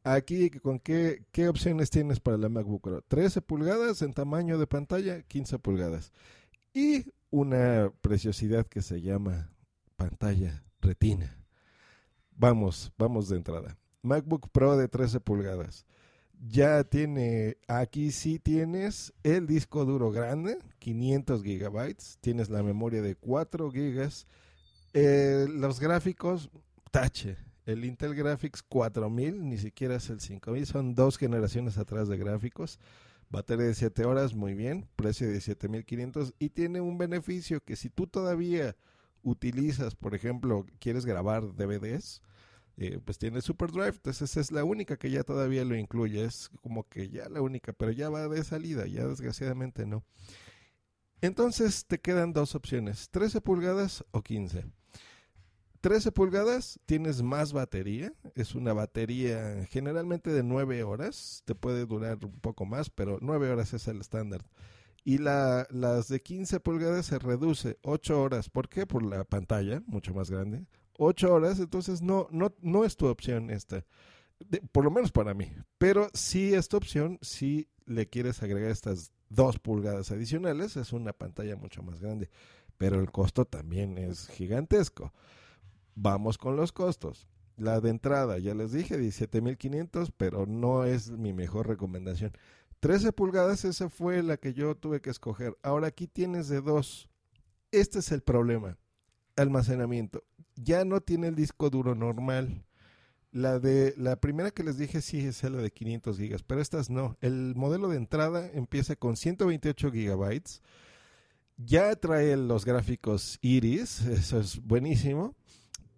Aquí, 0.05 0.49
¿con 0.49 0.79
qué, 0.79 1.25
qué 1.31 1.47
opciones 1.47 1.89
tienes 1.89 2.19
para 2.19 2.37
la 2.37 2.49
MacBook 2.49 2.81
Pro? 2.81 3.01
13 3.07 3.41
pulgadas 3.41 4.01
en 4.01 4.13
tamaño 4.13 4.57
de 4.57 4.67
pantalla, 4.67 5.21
15 5.23 5.59
pulgadas. 5.59 6.11
Y 6.73 7.05
una 7.29 7.91
preciosidad 8.01 8.67
que 8.67 8.81
se 8.81 9.01
llama 9.01 9.49
pantalla 9.95 10.65
retina. 10.81 11.37
Vamos, 12.35 12.91
vamos 12.97 13.29
de 13.29 13.37
entrada. 13.37 13.77
MacBook 14.03 14.49
Pro 14.49 14.77
de 14.77 14.87
13 14.87 15.19
pulgadas. 15.19 15.85
Ya 16.45 16.83
tiene, 16.83 17.57
aquí 17.67 18.11
sí 18.11 18.37
tienes 18.37 19.13
el 19.23 19.47
disco 19.47 19.85
duro 19.85 20.11
grande, 20.11 20.59
500 20.79 21.41
gigabytes. 21.41 22.17
Tienes 22.21 22.49
la 22.49 22.61
memoria 22.61 23.01
de 23.01 23.15
4 23.15 23.71
gigas. 23.71 24.27
Eh, 24.93 25.47
los 25.49 25.79
gráficos, 25.79 26.51
tache. 26.91 27.37
El 27.65 27.85
Intel 27.85 28.13
Graphics 28.13 28.61
4000, 28.61 29.47
ni 29.47 29.57
siquiera 29.57 29.95
es 29.95 30.09
el 30.09 30.19
5000, 30.19 30.65
son 30.65 30.95
dos 30.95 31.17
generaciones 31.17 31.77
atrás 31.77 32.09
de 32.09 32.17
gráficos. 32.17 32.77
Batería 33.29 33.67
de 33.67 33.73
7 33.73 34.03
horas, 34.03 34.35
muy 34.35 34.53
bien. 34.53 34.85
Precio 34.97 35.29
de 35.29 35.39
7500 35.39 36.33
y 36.39 36.49
tiene 36.49 36.81
un 36.81 36.97
beneficio 36.97 37.63
que 37.63 37.77
si 37.77 37.89
tú 37.89 38.05
todavía 38.05 38.75
utilizas, 39.23 39.95
por 39.95 40.13
ejemplo, 40.13 40.65
quieres 40.79 41.05
grabar 41.05 41.55
DVDs, 41.55 42.21
eh, 42.77 42.99
pues 43.03 43.17
tiene 43.17 43.41
SuperDrive, 43.41 43.89
entonces 43.89 44.35
es 44.37 44.51
la 44.51 44.63
única 44.63 44.97
que 44.97 45.11
ya 45.11 45.23
todavía 45.23 45.63
lo 45.63 45.75
incluye, 45.75 46.23
es 46.23 46.49
como 46.61 46.87
que 46.87 47.09
ya 47.09 47.29
la 47.29 47.41
única, 47.41 47.71
pero 47.73 47.91
ya 47.91 48.09
va 48.09 48.27
de 48.27 48.43
salida, 48.43 48.87
ya 48.87 49.05
desgraciadamente 49.07 49.85
no. 49.85 50.03
Entonces 51.21 51.85
te 51.85 51.99
quedan 51.99 52.33
dos 52.33 52.55
opciones, 52.55 53.09
13 53.09 53.41
pulgadas 53.41 54.03
o 54.11 54.21
15. 54.21 54.65
13 55.81 56.11
pulgadas, 56.13 56.79
tienes 56.85 57.21
más 57.21 57.53
batería, 57.53 58.13
es 58.35 58.55
una 58.55 58.73
batería 58.73 59.65
generalmente 59.69 60.31
de 60.31 60.41
9 60.41 60.83
horas, 60.83 61.43
te 61.45 61.55
puede 61.55 61.85
durar 61.85 62.17
un 62.23 62.39
poco 62.39 62.65
más, 62.65 62.89
pero 62.89 63.19
9 63.21 63.51
horas 63.51 63.73
es 63.73 63.87
el 63.87 63.99
estándar. 63.99 64.45
Y 65.03 65.17
la, 65.17 65.67
las 65.69 66.07
de 66.07 66.21
15 66.21 66.61
pulgadas 66.61 67.07
se 67.07 67.19
reduce 67.19 67.77
8 67.83 68.21
horas, 68.21 68.49
¿por 68.49 68.69
qué? 68.69 68.87
Por 68.87 69.03
la 69.03 69.25
pantalla, 69.25 69.83
mucho 69.85 70.13
más 70.13 70.31
grande. 70.31 70.65
8 70.97 71.33
horas, 71.33 71.59
entonces 71.59 72.01
no, 72.01 72.27
no, 72.31 72.53
no 72.61 72.85
es 72.85 72.95
tu 72.95 73.07
opción 73.07 73.49
esta, 73.49 73.85
por 74.71 74.83
lo 74.83 74.91
menos 74.91 75.11
para 75.11 75.33
mí. 75.33 75.51
Pero 75.77 76.09
sí 76.13 76.53
es 76.53 76.67
tu 76.67 76.77
opción 76.77 77.19
si 77.21 77.67
le 77.85 78.07
quieres 78.07 78.41
agregar 78.43 78.71
estas 78.71 79.11
2 79.29 79.59
pulgadas 79.59 80.11
adicionales, 80.11 80.77
es 80.77 80.93
una 80.93 81.13
pantalla 81.13 81.55
mucho 81.55 81.81
más 81.83 81.99
grande, 81.99 82.29
pero 82.77 82.99
el 82.99 83.11
costo 83.11 83.45
también 83.45 83.97
es 83.97 84.27
gigantesco. 84.27 85.13
Vamos 85.95 86.37
con 86.37 86.55
los 86.55 86.71
costos. 86.71 87.27
La 87.55 87.79
de 87.81 87.91
entrada, 87.91 88.39
ya 88.39 88.55
les 88.55 88.71
dije, 88.71 88.97
17.500, 88.97 90.11
pero 90.17 90.47
no 90.47 90.85
es 90.85 91.11
mi 91.11 91.33
mejor 91.33 91.67
recomendación. 91.67 92.31
13 92.79 93.13
pulgadas, 93.13 93.63
esa 93.63 93.89
fue 93.89 94.23
la 94.23 94.37
que 94.37 94.53
yo 94.53 94.75
tuve 94.75 95.01
que 95.01 95.11
escoger. 95.11 95.55
Ahora 95.61 95.87
aquí 95.87 96.07
tienes 96.07 96.47
de 96.49 96.61
dos. 96.61 97.09
Este 97.71 97.99
es 97.99 98.11
el 98.11 98.21
problema. 98.21 98.77
Almacenamiento. 99.35 100.23
Ya 100.55 100.85
no 100.85 101.01
tiene 101.01 101.27
el 101.27 101.35
disco 101.35 101.69
duro 101.69 101.95
normal. 101.95 102.65
La 103.31 103.57
de 103.59 103.95
la 103.97 104.15
primera 104.17 104.51
que 104.51 104.63
les 104.63 104.77
dije 104.77 105.01
sí 105.01 105.19
es 105.25 105.43
la 105.43 105.57
de 105.57 105.71
500 105.71 106.17
gigas, 106.17 106.43
pero 106.43 106.61
estas 106.61 106.89
no. 106.89 107.17
El 107.21 107.55
modelo 107.55 107.89
de 107.89 107.97
entrada 107.97 108.47
empieza 108.53 108.95
con 108.95 109.17
128 109.17 109.91
gigabytes. 109.91 110.61
Ya 111.57 111.95
trae 111.95 112.37
los 112.37 112.65
gráficos 112.65 113.39
Iris, 113.41 114.01
eso 114.01 114.39
es 114.39 114.61
buenísimo. 114.61 115.35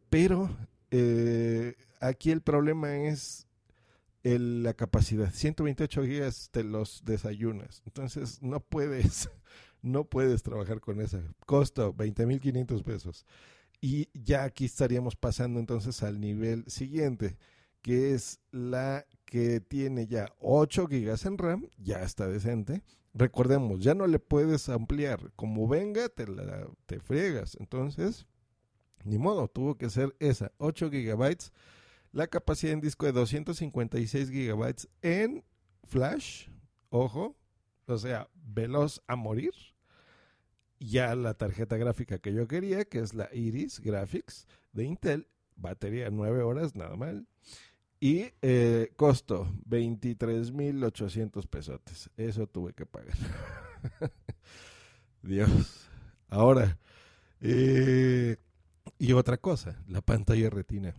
Pero 0.09 0.49
eh, 0.91 1.75
aquí 1.99 2.31
el 2.31 2.41
problema 2.41 2.95
es 2.95 3.45
la 4.23 4.73
capacidad. 4.73 5.31
128 5.31 6.03
gigas 6.03 6.49
te 6.51 6.63
los 6.63 7.03
desayunas. 7.05 7.83
Entonces 7.85 8.41
no 8.41 8.59
puedes, 8.59 9.29
no 9.81 10.05
puedes 10.05 10.41
trabajar 10.41 10.79
con 10.79 11.01
esa. 11.01 11.21
Costo 11.45 11.93
20.500 11.93 12.83
pesos. 12.83 13.25
Y 13.87 14.09
ya 14.15 14.45
aquí 14.45 14.65
estaríamos 14.65 15.15
pasando 15.15 15.59
entonces 15.59 16.01
al 16.01 16.19
nivel 16.19 16.63
siguiente, 16.65 17.37
que 17.83 18.15
es 18.15 18.39
la 18.49 19.05
que 19.25 19.59
tiene 19.59 20.07
ya 20.07 20.27
8 20.39 20.87
gigas 20.87 21.27
en 21.27 21.37
RAM, 21.37 21.69
ya 21.77 22.01
está 22.01 22.27
decente. 22.27 22.81
Recordemos, 23.13 23.83
ya 23.83 23.93
no 23.93 24.07
le 24.07 24.17
puedes 24.17 24.69
ampliar. 24.69 25.31
Como 25.35 25.67
venga, 25.67 26.09
te, 26.09 26.25
la, 26.25 26.67
te 26.87 26.99
friegas. 26.99 27.57
Entonces, 27.59 28.25
ni 29.03 29.19
modo, 29.19 29.47
tuvo 29.49 29.77
que 29.77 29.91
ser 29.91 30.15
esa, 30.17 30.51
8 30.57 30.89
gigabytes. 30.89 31.53
La 32.11 32.25
capacidad 32.25 32.73
en 32.73 32.81
disco 32.81 33.05
de 33.05 33.11
256 33.11 34.31
gigabytes 34.31 34.89
en 35.03 35.43
flash, 35.83 36.47
ojo, 36.89 37.35
o 37.85 37.97
sea, 37.99 38.31
veloz 38.33 39.03
a 39.05 39.15
morir. 39.15 39.53
Ya 40.79 41.15
la 41.15 41.33
tarjeta 41.33 41.77
gráfica 41.77 42.19
que 42.19 42.33
yo 42.33 42.47
quería, 42.47 42.85
que 42.85 42.99
es 42.99 43.13
la 43.13 43.29
Iris 43.33 43.79
Graphics 43.79 44.47
de 44.73 44.83
Intel, 44.83 45.27
batería 45.55 46.09
9 46.09 46.41
horas, 46.43 46.75
nada 46.75 46.95
mal. 46.95 47.27
Y 47.99 48.25
eh, 48.41 48.91
costo 48.97 49.47
23.800 49.67 51.47
pesotes. 51.47 52.09
Eso 52.17 52.45
tuve 52.47 52.73
que 52.73 52.85
pagar. 52.85 53.15
Dios. 55.23 55.87
Ahora, 56.27 56.77
eh, 57.41 58.37
y 58.97 59.13
otra 59.13 59.37
cosa, 59.37 59.81
la 59.87 60.01
pantalla 60.01 60.49
retina. 60.49 60.93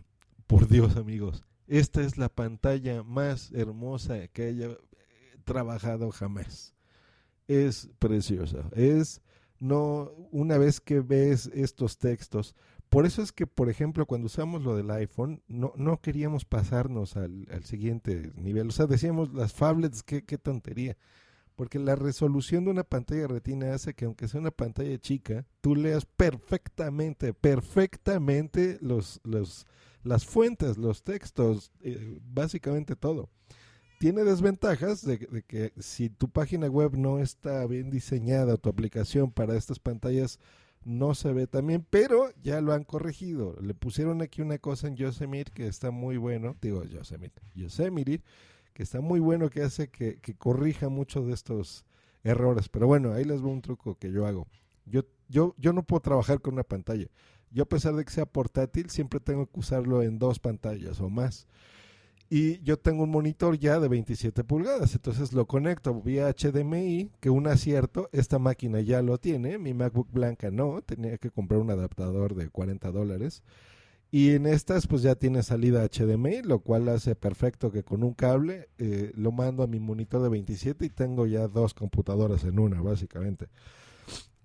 Por 0.47 0.67
Dios, 0.67 0.95
amigos, 0.95 1.43
esta 1.67 2.01
es 2.01 2.17
la 2.17 2.29
pantalla 2.29 3.03
más 3.03 3.51
hermosa 3.51 4.27
que 4.29 4.47
haya 4.47 4.67
eh, 4.67 4.77
trabajado 5.43 6.11
jamás. 6.11 6.73
Es 7.47 7.89
preciosa. 7.99 8.69
Es 8.73 9.21
no 9.59 10.11
una 10.31 10.57
vez 10.57 10.79
que 10.79 10.99
ves 11.01 11.49
estos 11.53 11.97
textos. 11.97 12.55
Por 12.89 13.05
eso 13.05 13.21
es 13.21 13.31
que, 13.31 13.47
por 13.47 13.69
ejemplo, 13.69 14.05
cuando 14.05 14.27
usamos 14.27 14.63
lo 14.63 14.75
del 14.75 14.89
iPhone, 14.91 15.41
no, 15.47 15.73
no 15.75 15.99
queríamos 15.99 16.45
pasarnos 16.45 17.17
al, 17.17 17.47
al 17.51 17.65
siguiente 17.65 18.31
nivel. 18.35 18.69
O 18.69 18.71
sea, 18.71 18.85
decíamos 18.85 19.33
las 19.33 19.53
phablets, 19.53 20.03
qué, 20.03 20.23
qué 20.23 20.37
tontería. 20.37 20.97
Porque 21.57 21.79
la 21.79 21.95
resolución 21.95 22.65
de 22.65 22.71
una 22.71 22.83
pantalla 22.83 23.27
retina 23.27 23.73
hace 23.73 23.95
que 23.95 24.05
aunque 24.05 24.27
sea 24.27 24.39
una 24.39 24.51
pantalla 24.51 24.97
chica, 24.99 25.43
tú 25.59 25.75
leas 25.75 26.05
perfectamente, 26.05 27.33
perfectamente 27.33 28.77
los, 28.79 29.19
los, 29.23 29.65
las 30.03 30.23
fuentes, 30.23 30.77
los 30.77 31.03
textos, 31.03 31.71
eh, 31.81 32.19
básicamente 32.23 32.95
todo. 32.95 33.29
Tiene 33.97 34.23
desventajas 34.23 35.03
de, 35.03 35.17
que 35.47 35.73
si 35.79 36.09
tu 36.09 36.29
página 36.29 36.67
web 36.67 36.95
no 36.95 37.19
está 37.19 37.65
bien 37.65 37.89
diseñada, 37.89 38.57
tu 38.57 38.69
aplicación 38.69 39.31
para 39.31 39.55
estas 39.55 39.79
pantallas 39.79 40.39
no 40.85 41.15
se 41.15 41.33
ve 41.33 41.47
tan 41.47 41.65
bien, 41.65 41.85
pero 41.89 42.29
ya 42.43 42.61
lo 42.61 42.73
han 42.73 42.83
corregido. 42.83 43.55
Le 43.59 43.73
pusieron 43.73 44.21
aquí 44.21 44.41
una 44.41 44.59
cosa 44.59 44.87
en 44.87 44.95
Yosemite 44.95 45.51
que 45.51 45.67
está 45.67 45.89
muy 45.89 46.17
bueno, 46.17 46.55
digo 46.61 46.83
Yosemite, 46.83 47.41
Yosemite, 47.55 48.23
que 48.73 48.83
está 48.83 49.01
muy 49.01 49.19
bueno, 49.19 49.49
que 49.49 49.63
hace 49.63 49.89
que, 49.89 50.19
que 50.19 50.35
corrija 50.35 50.89
muchos 50.89 51.25
de 51.25 51.33
estos 51.33 51.83
errores. 52.23 52.69
Pero 52.69 52.85
bueno, 52.85 53.13
ahí 53.13 53.25
les 53.25 53.41
voy 53.41 53.51
un 53.51 53.61
truco 53.61 53.95
que 53.95 54.11
yo 54.11 54.27
hago. 54.27 54.47
Yo, 54.85 55.01
yo, 55.27 55.55
yo 55.57 55.73
no 55.73 55.83
puedo 55.83 56.01
trabajar 56.01 56.39
con 56.39 56.53
una 56.53 56.63
pantalla. 56.63 57.07
Yo 57.49 57.63
a 57.63 57.69
pesar 57.69 57.95
de 57.95 58.05
que 58.05 58.11
sea 58.11 58.25
portátil, 58.25 58.89
siempre 58.89 59.19
tengo 59.19 59.47
que 59.47 59.59
usarlo 59.59 60.03
en 60.03 60.19
dos 60.19 60.39
pantallas 60.39 60.99
o 61.01 61.09
más. 61.09 61.47
Y 62.29 62.61
yo 62.61 62.77
tengo 62.77 63.03
un 63.03 63.09
monitor 63.09 63.57
ya 63.57 63.79
de 63.79 63.87
27 63.87 64.43
pulgadas, 64.43 64.93
entonces 64.93 65.31
lo 65.31 65.45
conecto 65.45 66.01
vía 66.01 66.29
HDMI, 66.29 67.11
que 67.21 67.29
un 67.29 67.47
acierto, 67.47 68.09
esta 68.11 68.37
máquina 68.37 68.81
ya 68.81 69.01
lo 69.01 69.17
tiene, 69.17 69.57
mi 69.57 69.73
MacBook 69.73 70.11
blanca 70.11 70.51
no, 70.51 70.81
tenía 70.81 71.17
que 71.17 71.31
comprar 71.31 71.61
un 71.61 71.71
adaptador 71.71 72.35
de 72.35 72.49
40 72.49 72.91
dólares. 72.91 73.43
Y 74.09 74.31
en 74.31 74.45
estas 74.45 74.87
pues 74.87 75.01
ya 75.01 75.15
tiene 75.15 75.43
salida 75.43 75.85
HDMI, 75.85 76.41
lo 76.41 76.59
cual 76.59 76.89
hace 76.89 77.15
perfecto 77.15 77.71
que 77.71 77.83
con 77.83 78.03
un 78.03 78.13
cable 78.13 78.69
eh, 78.77 79.11
lo 79.15 79.31
mando 79.31 79.63
a 79.63 79.67
mi 79.67 79.79
monitor 79.79 80.21
de 80.21 80.29
27 80.29 80.85
y 80.85 80.89
tengo 80.89 81.27
ya 81.27 81.47
dos 81.47 81.73
computadoras 81.73 82.43
en 82.43 82.59
una, 82.59 82.81
básicamente. 82.81 83.47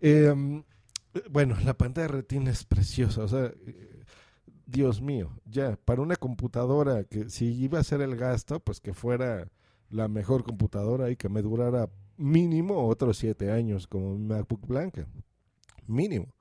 Eh, 0.00 0.34
bueno, 1.30 1.56
la 1.64 1.74
pantalla 1.74 2.08
retina 2.08 2.50
es 2.50 2.64
preciosa, 2.64 3.22
o 3.22 3.28
sea, 3.28 3.52
Dios 4.72 5.02
mío, 5.02 5.30
ya, 5.44 5.76
para 5.84 6.00
una 6.00 6.16
computadora 6.16 7.04
que 7.04 7.28
si 7.28 7.52
iba 7.52 7.78
a 7.78 7.84
ser 7.84 8.00
el 8.00 8.16
gasto, 8.16 8.58
pues 8.58 8.80
que 8.80 8.94
fuera 8.94 9.48
la 9.90 10.08
mejor 10.08 10.44
computadora 10.44 11.10
y 11.10 11.16
que 11.16 11.28
me 11.28 11.42
durara 11.42 11.90
mínimo 12.16 12.88
otros 12.88 13.18
siete 13.18 13.50
años 13.50 13.86
como 13.86 14.18
MacBook 14.18 14.66
blanca, 14.66 15.06
mínimo. 15.86 16.34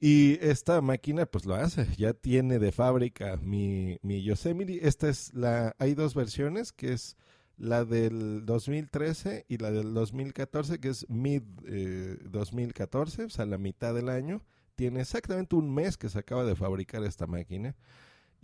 Y 0.00 0.38
esta 0.44 0.80
máquina 0.80 1.26
pues 1.26 1.46
lo 1.46 1.54
hace, 1.54 1.86
ya 1.96 2.12
tiene 2.12 2.58
de 2.58 2.72
fábrica 2.72 3.36
mi, 3.36 3.98
mi 4.02 4.22
Yosemite. 4.22 4.86
Esta 4.86 5.08
es 5.08 5.32
la, 5.32 5.76
hay 5.78 5.94
dos 5.94 6.14
versiones, 6.14 6.72
que 6.72 6.92
es 6.92 7.16
la 7.56 7.84
del 7.84 8.44
2013 8.44 9.46
y 9.48 9.58
la 9.58 9.70
del 9.70 9.94
2014, 9.94 10.80
que 10.80 10.88
es 10.88 11.08
mid 11.08 11.42
eh, 11.66 12.18
2014, 12.24 13.24
o 13.24 13.30
sea, 13.30 13.46
la 13.46 13.58
mitad 13.58 13.94
del 13.94 14.08
año. 14.08 14.42
Tiene 14.76 15.00
exactamente 15.00 15.56
un 15.56 15.72
mes 15.72 15.96
que 15.96 16.08
se 16.08 16.18
acaba 16.18 16.44
de 16.44 16.56
fabricar 16.56 17.04
esta 17.04 17.26
máquina 17.26 17.74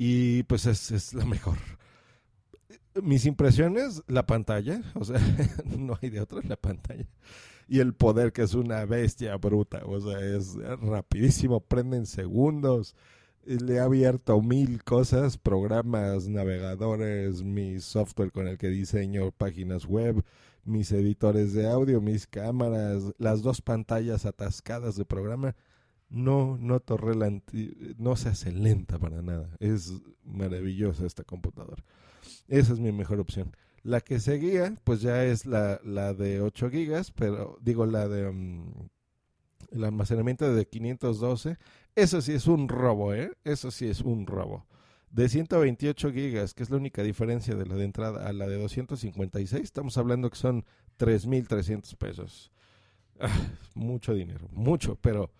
y 0.02 0.44
pues 0.44 0.64
es, 0.64 0.90
es 0.92 1.12
la 1.12 1.26
mejor. 1.26 1.58
Mis 3.02 3.26
impresiones, 3.26 4.02
la 4.06 4.24
pantalla, 4.24 4.80
o 4.94 5.04
sea, 5.04 5.20
no 5.78 5.98
hay 6.00 6.08
de 6.08 6.20
otra, 6.20 6.40
la 6.42 6.56
pantalla. 6.56 7.06
Y 7.68 7.80
el 7.80 7.94
poder 7.94 8.32
que 8.32 8.42
es 8.42 8.54
una 8.54 8.84
bestia 8.86 9.36
bruta, 9.36 9.82
o 9.84 10.00
sea, 10.00 10.18
es 10.18 10.56
rapidísimo, 10.80 11.60
prende 11.60 11.98
en 11.98 12.06
segundos. 12.06 12.96
Le 13.44 13.74
he 13.74 13.80
abierto 13.80 14.40
mil 14.40 14.82
cosas, 14.84 15.36
programas, 15.36 16.28
navegadores, 16.28 17.42
mi 17.42 17.78
software 17.78 18.32
con 18.32 18.48
el 18.48 18.56
que 18.56 18.68
diseño 18.68 19.32
páginas 19.32 19.84
web, 19.84 20.24
mis 20.64 20.92
editores 20.92 21.52
de 21.52 21.68
audio, 21.68 22.00
mis 22.00 22.26
cámaras, 22.26 23.12
las 23.18 23.42
dos 23.42 23.60
pantallas 23.60 24.26
atascadas 24.26 24.96
de 24.96 25.04
programa. 25.04 25.54
No 26.10 26.58
relanti- 26.58 27.94
no 27.98 28.16
se 28.16 28.28
hace 28.30 28.52
lenta 28.52 28.98
para 28.98 29.22
nada. 29.22 29.56
Es 29.60 29.92
maravillosa 30.24 31.06
esta 31.06 31.24
computadora. 31.24 31.84
Esa 32.48 32.72
es 32.72 32.80
mi 32.80 32.92
mejor 32.92 33.20
opción. 33.20 33.56
La 33.82 34.00
que 34.00 34.20
seguía, 34.20 34.74
pues 34.84 35.00
ya 35.02 35.24
es 35.24 35.46
la, 35.46 35.80
la 35.84 36.12
de 36.14 36.40
8 36.42 36.70
gigas, 36.70 37.12
pero 37.12 37.58
digo 37.62 37.86
la 37.86 38.08
de 38.08 38.28
um, 38.28 38.72
el 39.70 39.84
almacenamiento 39.84 40.52
de 40.52 40.66
512. 40.66 41.58
Eso 41.94 42.20
sí 42.20 42.32
es 42.32 42.46
un 42.46 42.68
robo, 42.68 43.14
¿eh? 43.14 43.32
Eso 43.44 43.70
sí 43.70 43.86
es 43.88 44.00
un 44.00 44.26
robo. 44.26 44.66
De 45.10 45.28
128 45.28 46.12
gigas, 46.12 46.54
que 46.54 46.62
es 46.62 46.70
la 46.70 46.76
única 46.76 47.02
diferencia 47.02 47.54
de 47.56 47.66
la 47.66 47.74
de 47.74 47.84
entrada 47.84 48.28
a 48.28 48.32
la 48.32 48.46
de 48.46 48.58
256, 48.60 49.62
estamos 49.62 49.96
hablando 49.98 50.30
que 50.30 50.36
son 50.36 50.64
3.300 50.98 51.96
pesos. 51.96 52.52
Ah, 53.18 53.28
mucho 53.74 54.14
dinero, 54.14 54.48
mucho, 54.52 54.96
pero 54.96 55.30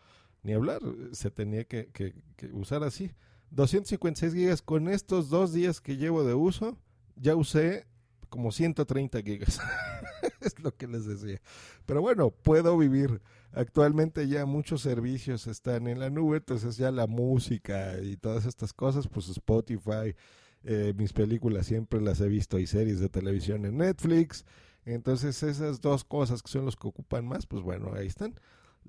ni 0.42 0.52
hablar, 0.52 0.80
se 1.12 1.30
tenía 1.30 1.64
que, 1.64 1.88
que, 1.92 2.14
que 2.37 2.47
usar 2.47 2.82
así. 2.82 3.12
256 3.50 4.35
gigas, 4.35 4.62
con 4.62 4.88
estos 4.88 5.28
dos 5.28 5.52
días 5.52 5.80
que 5.80 5.97
llevo 5.97 6.25
de 6.25 6.35
uso, 6.35 6.78
ya 7.16 7.35
usé 7.35 7.87
como 8.28 8.52
130 8.52 9.23
gigas. 9.23 9.61
es 10.40 10.59
lo 10.61 10.75
que 10.76 10.87
les 10.87 11.06
decía. 11.06 11.40
Pero 11.87 12.00
bueno, 12.00 12.30
puedo 12.30 12.76
vivir. 12.78 13.20
Actualmente 13.52 14.28
ya 14.28 14.47
muchos 14.47 14.82
servicios 14.82 15.47
están 15.47 15.88
en 15.88 15.99
la 15.99 16.09
nube, 16.09 16.38
entonces 16.38 16.76
ya 16.76 16.90
la 16.92 17.06
música 17.06 17.99
y 18.00 18.16
todas 18.16 18.47
estas 18.47 18.73
cosas, 18.73 19.09
pues 19.09 19.28
Spotify, 19.28 20.14
eh, 20.62 20.94
mis 20.97 21.12
películas 21.12 21.66
siempre 21.66 22.00
las 22.00 22.20
he 22.20 22.28
visto 22.28 22.59
y 22.59 22.66
series 22.66 23.00
de 23.00 23.09
televisión 23.09 23.64
en 23.64 23.78
Netflix. 23.78 24.44
Entonces 24.85 25.42
esas 25.42 25.80
dos 25.80 26.04
cosas 26.04 26.42
que 26.42 26.50
son 26.50 26.64
los 26.64 26.76
que 26.76 26.88
ocupan 26.88 27.26
más, 27.26 27.47
pues 27.47 27.62
bueno, 27.62 27.92
ahí 27.94 28.06
están. 28.06 28.35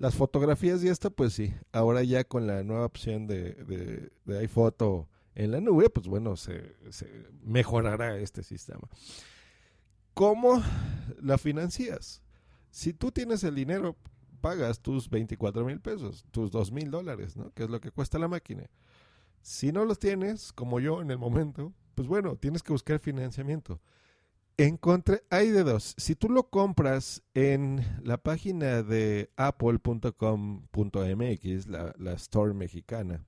Las 0.02 0.16
fotografías 0.16 0.82
y 0.82 0.88
esta, 0.88 1.10
pues 1.10 1.32
sí, 1.32 1.54
ahora 1.70 2.02
ya 2.02 2.24
con 2.24 2.48
la 2.48 2.64
nueva 2.64 2.86
opción 2.86 3.28
de, 3.28 4.10
de, 4.24 4.38
iPhoto 4.40 5.08
en 5.36 5.52
la 5.52 5.60
nube, 5.60 5.90
pues 5.90 6.08
bueno, 6.08 6.34
se, 6.34 6.74
se 6.90 7.08
mejorará 7.44 8.18
este 8.18 8.42
sistema. 8.42 8.88
¿Cómo 10.12 10.60
la 11.20 11.38
financias? 11.38 12.20
Si 12.72 12.92
tú 12.92 13.12
tienes 13.12 13.44
el 13.44 13.54
dinero, 13.54 13.96
pagas 14.40 14.80
tus 14.80 15.08
24 15.08 15.64
mil 15.64 15.78
pesos, 15.78 16.26
tus 16.32 16.50
2 16.50 16.72
mil 16.72 16.90
dólares, 16.90 17.36
¿no? 17.36 17.52
Que 17.52 17.62
es 17.62 17.70
lo 17.70 17.80
que 17.80 17.92
cuesta 17.92 18.18
la 18.18 18.26
máquina. 18.26 18.68
Si 19.40 19.70
no 19.70 19.84
los 19.84 20.00
tienes, 20.00 20.52
como 20.52 20.80
yo 20.80 21.00
en 21.00 21.12
el 21.12 21.18
momento, 21.18 21.72
pues 21.94 22.08
bueno, 22.08 22.34
tienes 22.34 22.64
que 22.64 22.72
buscar 22.72 22.98
financiamiento. 22.98 23.80
Encontré, 24.58 25.22
hay 25.30 25.50
de 25.50 25.64
dos. 25.64 25.94
Si 25.96 26.14
tú 26.14 26.28
lo 26.28 26.50
compras 26.50 27.22
en 27.34 27.84
la 28.04 28.18
página 28.18 28.82
de 28.82 29.30
apple.com.mx, 29.36 30.06
la, 31.66 31.94
la 31.98 32.12
store 32.12 32.52
mexicana, 32.52 33.24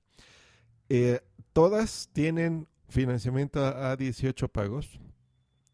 eh, 0.89 1.21
todas 1.51 2.09
tienen 2.13 2.67
financiamiento 2.87 3.65
a, 3.65 3.91
a 3.91 3.95
18 3.95 4.47
pagos. 4.49 4.99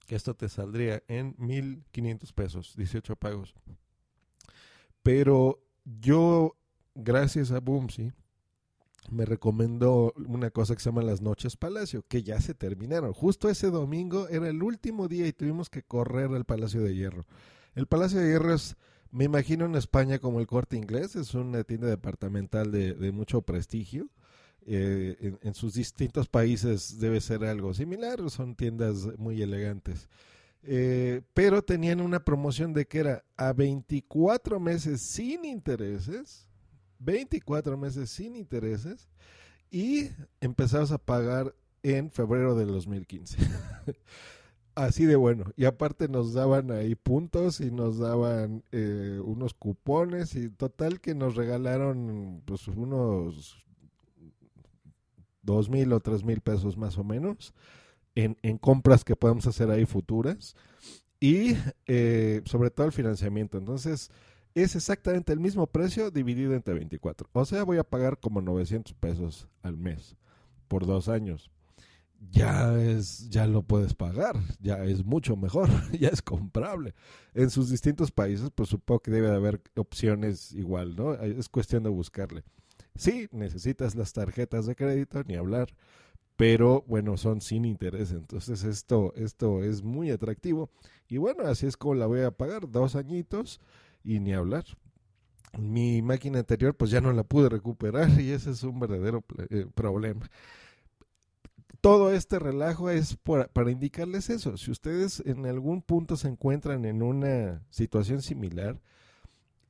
Esto 0.07 0.33
te 0.35 0.49
saldría 0.49 1.03
en 1.07 1.35
1.500 1.37 2.33
pesos, 2.33 2.75
18 2.75 3.15
pagos. 3.15 3.53
Pero 5.03 5.63
yo, 5.85 6.55
gracias 6.95 7.51
a 7.51 7.59
Boomsy, 7.59 8.11
me 9.11 9.25
recomendó 9.25 10.13
una 10.15 10.49
cosa 10.51 10.75
que 10.75 10.81
se 10.81 10.89
llama 10.89 11.03
las 11.03 11.21
Noches 11.21 11.57
Palacio, 11.57 12.03
que 12.07 12.23
ya 12.23 12.39
se 12.39 12.53
terminaron. 12.53 13.13
Justo 13.13 13.49
ese 13.49 13.67
domingo 13.67 14.27
era 14.29 14.47
el 14.47 14.63
último 14.63 15.07
día 15.07 15.27
y 15.27 15.33
tuvimos 15.33 15.69
que 15.69 15.83
correr 15.83 16.31
al 16.31 16.45
Palacio 16.45 16.81
de 16.81 16.95
Hierro. 16.95 17.25
El 17.75 17.87
Palacio 17.87 18.19
de 18.19 18.29
Hierro 18.29 18.53
es, 18.53 18.75
me 19.11 19.25
imagino 19.25 19.65
en 19.65 19.75
España 19.75 20.19
como 20.19 20.39
el 20.39 20.47
Corte 20.47 20.77
Inglés, 20.77 21.15
es 21.15 21.33
una 21.33 21.63
tienda 21.63 21.87
departamental 21.87 22.71
de, 22.71 23.11
mucho 23.11 23.41
prestigio. 23.41 24.07
Eh, 24.65 25.17
en, 25.19 25.39
en, 25.41 25.53
sus 25.55 25.73
distintos 25.73 26.27
países 26.27 26.99
debe 26.99 27.19
ser 27.19 27.43
algo 27.45 27.73
similar, 27.73 28.29
son 28.29 28.55
tiendas 28.55 29.07
muy 29.17 29.41
elegantes. 29.41 30.07
Eh, 30.63 31.21
pero 31.33 31.63
tenían 31.63 32.01
una 32.01 32.23
promoción 32.23 32.73
de 32.73 32.85
que 32.85 32.99
era 32.99 33.23
a 33.35 33.53
24 33.53 34.59
meses 34.59 35.01
sin 35.01 35.45
intereses, 35.45 36.47
24 37.03 37.77
meses 37.77 38.09
sin 38.09 38.35
intereses, 38.35 39.09
y 39.71 40.09
empezabas 40.41 40.91
a 40.91 40.97
pagar 40.97 41.55
en 41.81 42.11
febrero 42.11 42.55
del 42.55 42.67
2015. 42.67 43.37
Así 44.75 45.05
de 45.05 45.15
bueno. 45.15 45.45
Y 45.57 45.65
aparte 45.65 46.07
nos 46.07 46.33
daban 46.33 46.71
ahí 46.71 46.95
puntos 46.95 47.59
y 47.59 47.71
nos 47.71 47.97
daban 47.97 48.63
eh, 48.71 49.19
unos 49.23 49.53
cupones 49.53 50.35
y 50.35 50.49
total 50.49 51.01
que 51.01 51.13
nos 51.13 51.35
regalaron 51.35 52.41
pues 52.45 52.67
unos 52.67 53.65
dos 55.41 55.69
mil 55.69 55.91
o 55.91 55.99
tres 55.99 56.23
mil 56.23 56.39
pesos 56.39 56.77
más 56.77 56.97
o 56.97 57.03
menos 57.03 57.53
en, 58.15 58.37
en, 58.43 58.57
compras 58.57 59.03
que 59.03 59.15
podemos 59.15 59.47
hacer 59.47 59.71
ahí 59.71 59.85
futuras 59.85 60.55
y 61.19 61.55
eh, 61.87 62.41
sobre 62.45 62.69
todo 62.69 62.87
el 62.87 62.93
financiamiento. 62.93 63.57
Entonces 63.57 64.09
es 64.53 64.75
exactamente 64.75 65.33
el 65.33 65.39
mismo 65.39 65.67
precio 65.67 66.11
dividido 66.11 66.53
entre 66.53 66.73
24. 66.73 67.29
O 67.33 67.45
sea, 67.45 67.63
voy 67.63 67.77
a 67.77 67.83
pagar 67.83 68.19
como 68.19 68.41
900 68.41 68.93
pesos 68.95 69.47
al 69.61 69.77
mes 69.77 70.15
por 70.67 70.85
dos 70.85 71.09
años. 71.09 71.51
Ya 72.29 72.79
es, 72.79 73.29
ya 73.29 73.47
lo 73.47 73.63
puedes 73.63 73.95
pagar, 73.95 74.35
ya 74.59 74.83
es 74.85 75.03
mucho 75.03 75.35
mejor, 75.35 75.69
ya 75.99 76.09
es 76.09 76.21
comprable. 76.21 76.93
En 77.33 77.49
sus 77.49 77.69
distintos 77.69 78.11
países, 78.11 78.51
pues 78.53 78.69
supongo 78.69 78.99
que 78.99 79.11
debe 79.11 79.29
de 79.29 79.35
haber 79.35 79.61
opciones 79.75 80.51
igual, 80.53 80.95
¿no? 80.95 81.13
Es 81.15 81.49
cuestión 81.49 81.81
de 81.83 81.89
buscarle. 81.89 82.43
Sí, 82.95 83.27
necesitas 83.31 83.95
las 83.95 84.13
tarjetas 84.13 84.67
de 84.67 84.75
crédito, 84.75 85.23
ni 85.23 85.35
hablar, 85.35 85.69
pero 86.35 86.83
bueno, 86.87 87.17
son 87.17 87.41
sin 87.41 87.65
interés, 87.65 88.11
entonces 88.11 88.63
esto, 88.63 89.13
esto 89.15 89.63
es 89.63 89.81
muy 89.81 90.11
atractivo. 90.11 90.69
Y 91.07 91.17
bueno, 91.17 91.43
así 91.45 91.65
es 91.65 91.75
como 91.75 91.95
la 91.95 92.05
voy 92.05 92.21
a 92.21 92.31
pagar, 92.31 92.69
dos 92.69 92.95
añitos 92.95 93.59
y 94.03 94.19
ni 94.19 94.33
hablar. 94.33 94.65
Mi 95.57 96.01
máquina 96.01 96.39
anterior 96.39 96.75
pues 96.75 96.91
ya 96.91 97.01
no 97.01 97.11
la 97.11 97.23
pude 97.23 97.49
recuperar 97.49 98.09
y 98.21 98.31
ese 98.31 98.51
es 98.51 98.63
un 98.63 98.79
verdadero 98.79 99.23
eh, 99.49 99.65
problema. 99.73 100.29
Todo 101.81 102.13
este 102.13 102.37
relajo 102.37 102.91
es 102.91 103.17
para 103.17 103.71
indicarles 103.71 104.29
eso. 104.29 104.55
Si 104.55 104.69
ustedes 104.69 105.21
en 105.25 105.47
algún 105.47 105.81
punto 105.81 106.15
se 106.15 106.27
encuentran 106.27 106.85
en 106.85 107.01
una 107.01 107.63
situación 107.71 108.21
similar, 108.21 108.79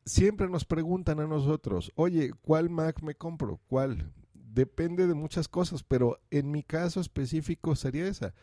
siempre 0.06 0.50
nos 0.50 0.66
preguntan 0.66 1.20
a 1.20 1.28
nosotros, 1.28 1.92
oye, 1.96 2.34
¿cuál 2.42 2.70
Mac 2.70 3.02
me 3.02 3.16
compro? 3.16 3.62
¿Cuál? 3.68 4.12
Depende 4.34 5.08
de 5.08 5.14
muchas 5.14 5.48
cosas, 5.48 5.84
pero 5.84 6.20
en 6.32 6.52
mi 6.52 6.64
caso 6.64 7.00
específico 7.00 7.76
sería 7.76 8.08
esa. 8.08 8.34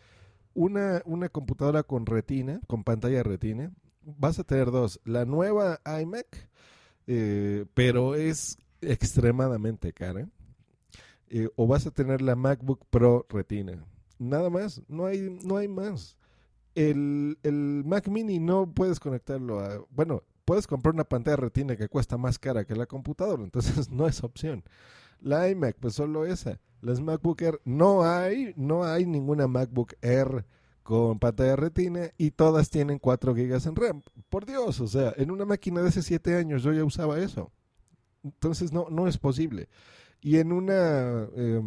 Una, 0.55 1.03
una 1.05 1.29
computadora 1.29 1.83
con 1.83 2.07
retina, 2.07 2.61
con 2.67 2.85
pantalla 2.85 3.23
retina, 3.23 3.73
vas 4.17 4.39
a 4.39 4.45
tener 4.45 4.71
dos. 4.71 5.01
La 5.05 5.25
nueva 5.25 5.81
iMac, 6.01 6.49
eh, 7.07 7.67
pero 7.75 8.15
es 8.15 8.59
extremadamente 8.81 9.93
cara. 9.93 10.29
Eh, 11.31 11.49
o 11.57 11.67
vas 11.67 11.87
a 11.87 11.91
tener 11.91 12.23
la 12.23 12.37
MacBook 12.37 12.87
Pro 12.91 13.27
Retina. 13.29 13.85
Nada 14.19 14.51
más, 14.51 14.83
no 14.89 15.07
hay, 15.07 15.39
no 15.45 15.57
hay 15.57 15.69
más. 15.69 16.17
El, 16.75 17.39
el 17.43 17.83
Mac 17.85 18.09
Mini 18.09 18.39
no 18.39 18.73
puedes 18.73 19.01
conectarlo 19.01 19.61
a... 19.61 19.85
Bueno, 19.91 20.23
puedes 20.45 20.67
comprar 20.67 20.95
una 20.95 21.05
pantalla 21.05 21.37
retina 21.37 21.77
que 21.77 21.89
cuesta 21.89 22.17
más 22.17 22.39
cara 22.39 22.65
que 22.65 22.75
la 22.75 22.87
computadora, 22.87 23.43
entonces 23.43 23.91
no 23.91 24.07
es 24.07 24.23
opción. 24.25 24.65
La 25.21 25.49
iMac, 25.49 25.77
pues 25.79 25.95
solo 25.95 26.25
esa. 26.25 26.61
Las 26.81 27.01
MacBook 27.01 27.43
Air, 27.43 27.61
no 27.65 28.05
hay, 28.05 28.55
no 28.57 28.85
hay 28.85 29.05
ninguna 29.05 29.49
MacBook 29.49 29.95
Air 30.01 30.47
con 30.89 31.19
pantalla 31.19 31.55
retina 31.55 32.13
y 32.17 32.31
todas 32.31 32.71
tienen 32.71 32.99
4 32.99 33.35
GB 33.35 33.69
en 33.69 33.77
RAM. 33.77 34.03
Por 34.31 34.47
Dios, 34.47 34.81
o 34.81 34.87
sea, 34.87 35.13
en 35.19 35.31
una 35.31 35.45
máquina 35.45 35.83
de 35.83 35.89
hace 35.89 36.01
7 36.01 36.35
años 36.35 36.63
yo 36.63 36.73
ya 36.73 36.83
usaba 36.83 37.21
eso. 37.21 37.53
Entonces 38.25 38.73
no, 38.73 38.87
no 38.89 39.07
es 39.07 39.19
posible. 39.19 39.69
Y 40.23 40.39
en 40.39 40.51
una, 40.51 41.29
eh, 41.37 41.63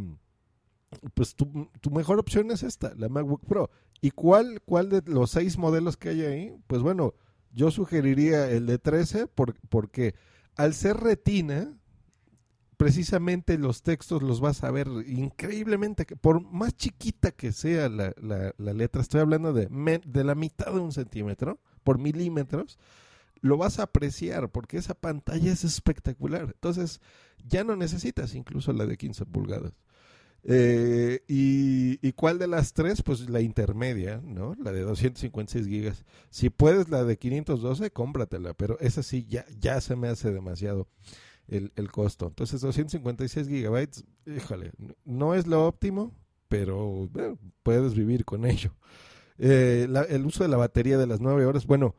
pues 1.14 1.36
tu, 1.36 1.70
tu, 1.82 1.92
mejor 1.92 2.18
opción 2.18 2.50
es 2.50 2.64
esta, 2.64 2.96
la 2.96 3.10
MacBook 3.10 3.46
Pro. 3.46 3.70
¿Y 4.02 4.10
cuál, 4.10 4.60
cuál 4.66 4.90
de 4.90 5.04
los 5.06 5.30
seis 5.30 5.56
modelos 5.56 5.98
que 5.98 6.10
hay 6.10 6.22
ahí? 6.24 6.56
Pues 6.66 6.82
bueno, 6.82 7.14
yo 7.52 7.70
sugeriría 7.70 8.50
el 8.50 8.66
de 8.66 8.80
13 8.80 9.28
por, 9.28 9.54
porque 9.70 10.16
al 10.56 10.74
ser 10.74 10.98
retina, 10.98 11.78
precisamente 12.82 13.60
los 13.60 13.84
textos 13.84 14.24
los 14.24 14.42
vas 14.42 14.64
a 14.64 14.72
ver 14.72 14.88
increíblemente, 15.06 16.04
por 16.04 16.42
más 16.42 16.76
chiquita 16.76 17.30
que 17.30 17.52
sea 17.52 17.90
la, 17.90 18.12
la, 18.18 18.74
letra, 18.74 19.04
estoy 19.04 19.22
hablando 19.22 19.54
de, 19.54 19.68
de 20.04 20.24
la 20.24 20.34
mitad 20.34 20.74
de 20.74 20.80
un 20.80 20.92
centímetro 20.92 21.60
por 21.84 22.00
milímetros, 22.00 22.80
lo 23.40 23.58
vas 23.58 23.78
a 23.78 23.84
apreciar 23.84 24.50
porque 24.50 24.78
esa 24.78 24.96
pantalla 24.96 25.52
es 25.52 25.64
espectacular. 25.64 26.54
Entonces, 26.56 27.02
ya 27.48 27.64
no 27.64 27.76
necesitas 27.76 28.34
incluso 28.34 28.74
la 28.74 28.88
de 28.88 28.98
15 28.98 29.28
pulgadas. 29.28 29.74
Eh, 30.44 31.24
y, 31.28 32.00
y, 32.02 32.14
cuál 32.14 32.40
de 32.40 32.48
las 32.48 32.74
tres? 32.74 33.04
Pues 33.04 33.30
la 33.30 33.42
intermedia, 33.42 34.20
¿no? 34.24 34.56
La 34.56 34.72
de 34.72 34.82
256 34.82 35.68
gigas. 35.68 36.04
Si 36.32 36.50
puedes 36.50 36.90
la 36.90 37.04
de 37.04 37.20
512, 37.20 37.92
cómpratela, 37.92 38.56
pero 38.56 38.80
esa 38.80 39.04
sí 39.04 39.28
ya, 39.30 39.46
ya 39.60 39.80
se 39.82 39.96
me 39.96 40.08
hace 40.08 40.32
demasiado 40.32 40.88
el, 41.52 41.72
el 41.76 41.92
costo. 41.92 42.28
Entonces 42.28 42.62
256 42.62 43.48
gigabytes, 43.48 44.06
híjole, 44.26 44.72
no 45.06 45.36
es 45.36 45.46
lo 45.46 45.68
óptimo, 45.68 46.16
pero 46.48 47.08
bueno, 47.10 47.38
puedes 47.62 47.94
vivir 47.94 48.26
con 48.26 48.46
ello. 48.46 48.74
Eh, 49.38 49.88
la, 49.90 50.02
el 50.04 50.26
uso 50.26 50.44
de 50.44 50.50
la 50.50 50.58
batería 50.58 50.98
de 50.98 51.08
las 51.08 51.20
9 51.20 51.46
horas, 51.46 51.66
bueno, 51.68 51.96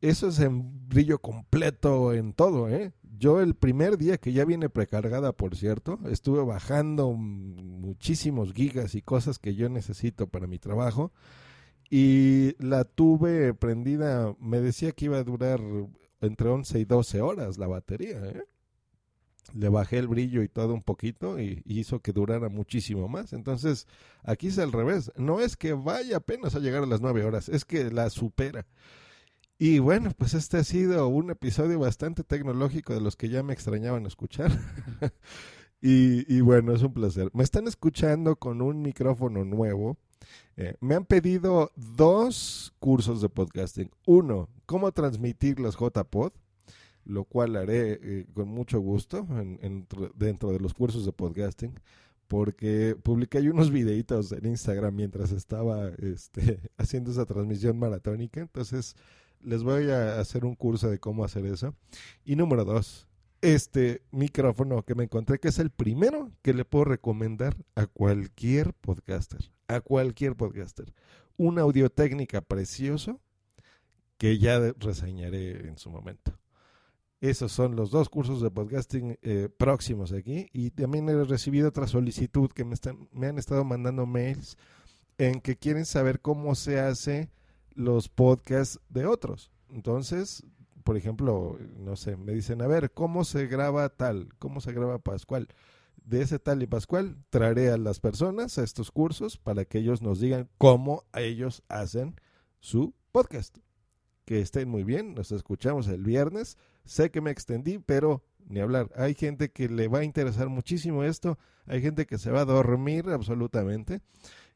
eso 0.00 0.28
es 0.28 0.38
en 0.38 0.88
brillo 0.88 1.18
completo 1.18 2.12
en 2.12 2.32
todo, 2.32 2.68
¿eh? 2.68 2.92
Yo 3.16 3.40
el 3.40 3.54
primer 3.54 3.96
día 3.96 4.18
que 4.18 4.32
ya 4.32 4.44
viene 4.44 4.68
precargada, 4.68 5.32
por 5.32 5.56
cierto, 5.56 5.98
estuve 6.10 6.44
bajando 6.44 7.12
muchísimos 7.12 8.52
gigas 8.52 8.94
y 8.94 9.02
cosas 9.02 9.38
que 9.38 9.54
yo 9.54 9.68
necesito 9.68 10.26
para 10.26 10.46
mi 10.46 10.58
trabajo 10.58 11.12
y 11.90 12.56
la 12.58 12.84
tuve 12.84 13.54
prendida, 13.54 14.34
me 14.40 14.60
decía 14.60 14.92
que 14.92 15.06
iba 15.06 15.18
a 15.18 15.24
durar 15.24 15.60
entre 16.20 16.48
11 16.48 16.80
y 16.80 16.84
12 16.84 17.20
horas 17.20 17.56
la 17.56 17.66
batería, 17.66 18.18
¿eh? 18.26 18.42
Le 19.52 19.68
bajé 19.68 19.98
el 19.98 20.08
brillo 20.08 20.42
y 20.42 20.48
todo 20.48 20.74
un 20.74 20.82
poquito 20.82 21.38
y, 21.38 21.62
hizo 21.66 22.00
que 22.00 22.12
durara 22.12 22.48
muchísimo 22.48 23.08
más. 23.08 23.32
Entonces, 23.32 23.86
aquí 24.22 24.48
es 24.48 24.58
al 24.58 24.72
revés. 24.72 25.12
No 25.16 25.40
es 25.40 25.56
que 25.56 25.72
vaya 25.72 26.18
apenas 26.18 26.54
a 26.54 26.60
llegar 26.60 26.82
a 26.82 26.86
las 26.86 27.00
nueve 27.00 27.24
horas, 27.24 27.48
es 27.48 27.64
que 27.64 27.90
la 27.90 28.10
supera. 28.10 28.66
Y 29.58 29.78
bueno, 29.78 30.10
pues 30.16 30.34
este 30.34 30.56
ha 30.56 30.64
sido 30.64 31.06
un 31.08 31.30
episodio 31.30 31.78
bastante 31.78 32.24
tecnológico 32.24 32.92
de 32.92 33.00
los 33.00 33.16
que 33.16 33.28
ya 33.28 33.42
me 33.42 33.52
extrañaban 33.52 34.06
escuchar. 34.06 34.50
y, 35.80 36.40
bueno, 36.40 36.74
es 36.74 36.82
un 36.82 36.92
placer. 36.92 37.30
Me 37.34 37.44
están 37.44 37.68
escuchando 37.68 38.36
con 38.36 38.62
un 38.62 38.82
micrófono 38.82 39.44
nuevo. 39.44 39.96
Eh, 40.56 40.76
me 40.80 40.94
han 40.94 41.04
pedido 41.04 41.70
dos 41.76 42.74
cursos 42.78 43.20
de 43.20 43.28
podcasting. 43.28 43.90
Uno, 44.06 44.48
cómo 44.66 44.90
transmitir 44.92 45.60
las 45.60 45.76
JPod 45.76 46.32
lo 47.04 47.24
cual 47.24 47.56
haré 47.56 47.98
eh, 48.02 48.26
con 48.34 48.48
mucho 48.48 48.80
gusto 48.80 49.26
en, 49.30 49.58
en, 49.62 49.86
dentro 50.14 50.52
de 50.52 50.60
los 50.60 50.74
cursos 50.74 51.04
de 51.04 51.12
podcasting, 51.12 51.74
porque 52.28 52.96
publiqué 53.02 53.38
unos 53.50 53.70
videitos 53.70 54.32
en 54.32 54.46
Instagram 54.46 54.94
mientras 54.94 55.32
estaba 55.32 55.88
este, 55.98 56.60
haciendo 56.76 57.10
esa 57.10 57.26
transmisión 57.26 57.78
maratónica, 57.78 58.40
entonces 58.40 58.96
les 59.42 59.62
voy 59.62 59.90
a 59.90 60.18
hacer 60.18 60.44
un 60.44 60.54
curso 60.54 60.88
de 60.88 60.98
cómo 60.98 61.24
hacer 61.24 61.44
eso. 61.46 61.74
Y 62.24 62.36
número 62.36 62.64
dos, 62.64 63.06
este 63.42 64.02
micrófono 64.10 64.82
que 64.84 64.94
me 64.94 65.04
encontré, 65.04 65.38
que 65.38 65.48
es 65.48 65.58
el 65.58 65.70
primero 65.70 66.32
que 66.42 66.54
le 66.54 66.64
puedo 66.64 66.86
recomendar 66.86 67.56
a 67.74 67.86
cualquier 67.86 68.72
podcaster, 68.72 69.50
a 69.68 69.80
cualquier 69.80 70.34
podcaster. 70.34 70.94
Un 71.36 71.58
audio 71.58 71.90
técnica 71.90 72.40
precioso 72.40 73.20
que 74.16 74.38
ya 74.38 74.58
reseñaré 74.78 75.68
en 75.68 75.76
su 75.76 75.90
momento. 75.90 76.32
Esos 77.24 77.52
son 77.52 77.74
los 77.74 77.90
dos 77.90 78.10
cursos 78.10 78.42
de 78.42 78.50
podcasting 78.50 79.18
eh, 79.22 79.48
próximos 79.56 80.12
aquí. 80.12 80.50
Y 80.52 80.72
también 80.72 81.08
he 81.08 81.24
recibido 81.24 81.70
otra 81.70 81.86
solicitud 81.86 82.50
que 82.50 82.66
me, 82.66 82.74
están, 82.74 83.08
me 83.12 83.28
han 83.28 83.38
estado 83.38 83.64
mandando 83.64 84.04
mails 84.04 84.58
en 85.16 85.40
que 85.40 85.56
quieren 85.56 85.86
saber 85.86 86.20
cómo 86.20 86.54
se 86.54 86.80
hace 86.80 87.30
los 87.72 88.10
podcasts 88.10 88.78
de 88.90 89.06
otros. 89.06 89.50
Entonces, 89.70 90.44
por 90.82 90.98
ejemplo, 90.98 91.58
no 91.78 91.96
sé, 91.96 92.18
me 92.18 92.34
dicen, 92.34 92.60
a 92.60 92.66
ver, 92.66 92.90
¿cómo 92.92 93.24
se 93.24 93.46
graba 93.46 93.88
tal? 93.88 94.28
¿Cómo 94.38 94.60
se 94.60 94.74
graba 94.74 94.98
Pascual? 94.98 95.48
De 96.04 96.20
ese 96.20 96.38
tal 96.38 96.62
y 96.62 96.66
Pascual 96.66 97.16
traeré 97.30 97.70
a 97.70 97.78
las 97.78 98.00
personas 98.00 98.58
a 98.58 98.64
estos 98.64 98.90
cursos 98.90 99.38
para 99.38 99.64
que 99.64 99.78
ellos 99.78 100.02
nos 100.02 100.20
digan 100.20 100.50
cómo 100.58 101.04
ellos 101.14 101.62
hacen 101.70 102.20
su 102.60 102.92
podcast. 103.12 103.63
Que 104.24 104.40
estén 104.40 104.68
muy 104.68 104.84
bien, 104.84 105.14
nos 105.14 105.32
escuchamos 105.32 105.88
el 105.88 106.02
viernes 106.02 106.56
Sé 106.84 107.10
que 107.10 107.20
me 107.20 107.30
extendí, 107.30 107.78
pero 107.78 108.22
ni 108.46 108.60
hablar. 108.60 108.90
Hay 108.96 109.14
gente 109.14 109.50
que 109.50 109.68
le 109.68 109.88
va 109.88 110.00
a 110.00 110.04
interesar 110.04 110.48
muchísimo 110.48 111.02
esto, 111.02 111.38
hay 111.66 111.80
gente 111.80 112.06
que 112.06 112.18
se 112.18 112.30
va 112.30 112.42
a 112.42 112.44
dormir 112.44 113.08
absolutamente. 113.08 114.02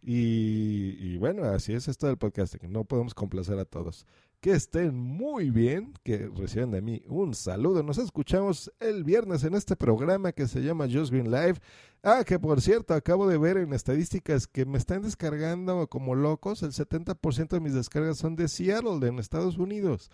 Y, 0.02 0.96
y 1.00 1.16
bueno, 1.16 1.44
así 1.44 1.72
es 1.72 1.88
esto 1.88 2.06
del 2.06 2.18
podcasting. 2.18 2.70
No 2.70 2.84
podemos 2.84 3.14
complacer 3.14 3.58
a 3.58 3.64
todos. 3.64 4.06
Que 4.40 4.52
estén 4.52 4.94
muy 4.94 5.50
bien, 5.50 5.94
que 6.04 6.30
reciban 6.32 6.70
de 6.70 6.80
mí 6.80 7.02
un 7.08 7.34
saludo. 7.34 7.82
Nos 7.82 7.98
escuchamos 7.98 8.72
el 8.78 9.02
viernes 9.02 9.42
en 9.42 9.54
este 9.54 9.74
programa 9.74 10.30
que 10.30 10.46
se 10.46 10.60
llama 10.60 10.86
Just 10.88 11.10
Green 11.10 11.32
Live. 11.32 11.56
Ah, 12.04 12.22
que 12.24 12.38
por 12.38 12.60
cierto, 12.60 12.94
acabo 12.94 13.26
de 13.26 13.36
ver 13.36 13.56
en 13.56 13.72
estadísticas 13.72 14.46
que 14.46 14.64
me 14.64 14.78
están 14.78 15.02
descargando 15.02 15.88
como 15.88 16.14
locos. 16.14 16.62
El 16.62 16.70
70% 16.70 17.48
de 17.48 17.60
mis 17.60 17.74
descargas 17.74 18.18
son 18.18 18.36
de 18.36 18.46
Seattle, 18.46 19.04
en 19.08 19.18
Estados 19.18 19.58
Unidos. 19.58 20.08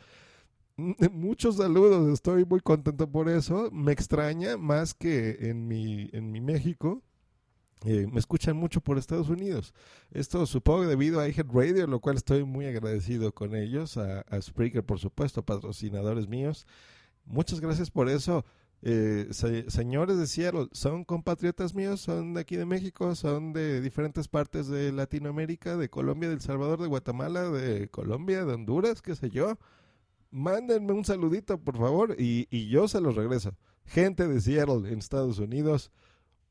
Muchos 1.12 1.56
saludos, 1.58 2.10
estoy 2.12 2.46
muy 2.46 2.60
contento 2.60 3.10
por 3.10 3.28
eso. 3.28 3.70
Me 3.72 3.92
extraña 3.92 4.56
más 4.56 4.94
que 4.94 5.36
en 5.50 5.68
mi, 5.68 6.08
en 6.14 6.32
mi 6.32 6.40
México. 6.40 7.02
Eh, 7.84 8.06
me 8.10 8.18
escuchan 8.18 8.56
mucho 8.56 8.80
por 8.80 8.98
Estados 8.98 9.28
Unidos. 9.28 9.74
Esto 10.10 10.46
supongo 10.46 10.86
debido 10.86 11.20
a 11.20 11.28
iHead 11.28 11.46
Radio, 11.52 11.86
lo 11.86 12.00
cual 12.00 12.16
estoy 12.16 12.44
muy 12.44 12.66
agradecido 12.66 13.32
con 13.32 13.54
ellos, 13.54 13.96
a, 13.96 14.20
a 14.22 14.40
Spreaker, 14.40 14.84
por 14.84 14.98
supuesto, 14.98 15.42
patrocinadores 15.42 16.28
míos. 16.28 16.66
Muchas 17.26 17.60
gracias 17.60 17.90
por 17.90 18.08
eso. 18.08 18.44
Eh, 18.82 19.28
se, 19.30 19.70
señores 19.70 20.18
de 20.18 20.26
Seattle, 20.26 20.68
son 20.72 21.04
compatriotas 21.04 21.74
míos, 21.74 22.00
son 22.00 22.34
de 22.34 22.40
aquí 22.40 22.56
de 22.56 22.66
México, 22.66 23.14
son 23.14 23.52
de 23.52 23.80
diferentes 23.80 24.28
partes 24.28 24.68
de 24.68 24.92
Latinoamérica, 24.92 25.76
de 25.76 25.88
Colombia, 25.88 26.28
de 26.28 26.34
El 26.34 26.40
Salvador, 26.40 26.80
de 26.80 26.88
Guatemala, 26.88 27.50
de 27.50 27.88
Colombia, 27.88 28.44
de 28.44 28.54
Honduras, 28.54 29.00
qué 29.02 29.14
sé 29.14 29.30
yo 29.30 29.58
mándenme 30.34 30.92
un 30.92 31.04
saludito, 31.04 31.58
por 31.58 31.78
favor, 31.78 32.16
y, 32.18 32.48
y 32.50 32.68
yo 32.68 32.88
se 32.88 33.00
los 33.00 33.14
regreso. 33.14 33.54
Gente 33.86 34.26
de 34.26 34.40
Seattle, 34.40 34.90
en 34.90 34.98
Estados 34.98 35.38
Unidos, 35.38 35.92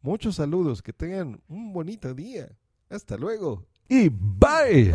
muchos 0.04 0.36
saludos, 0.36 0.84
que 0.84 0.94
tengan 0.94 1.42
un 1.48 1.74
bonito 1.74 2.14
día. 2.14 2.52
Hasta 2.90 3.18
luego 3.18 3.66
y 3.90 4.10
bye. 4.10 4.94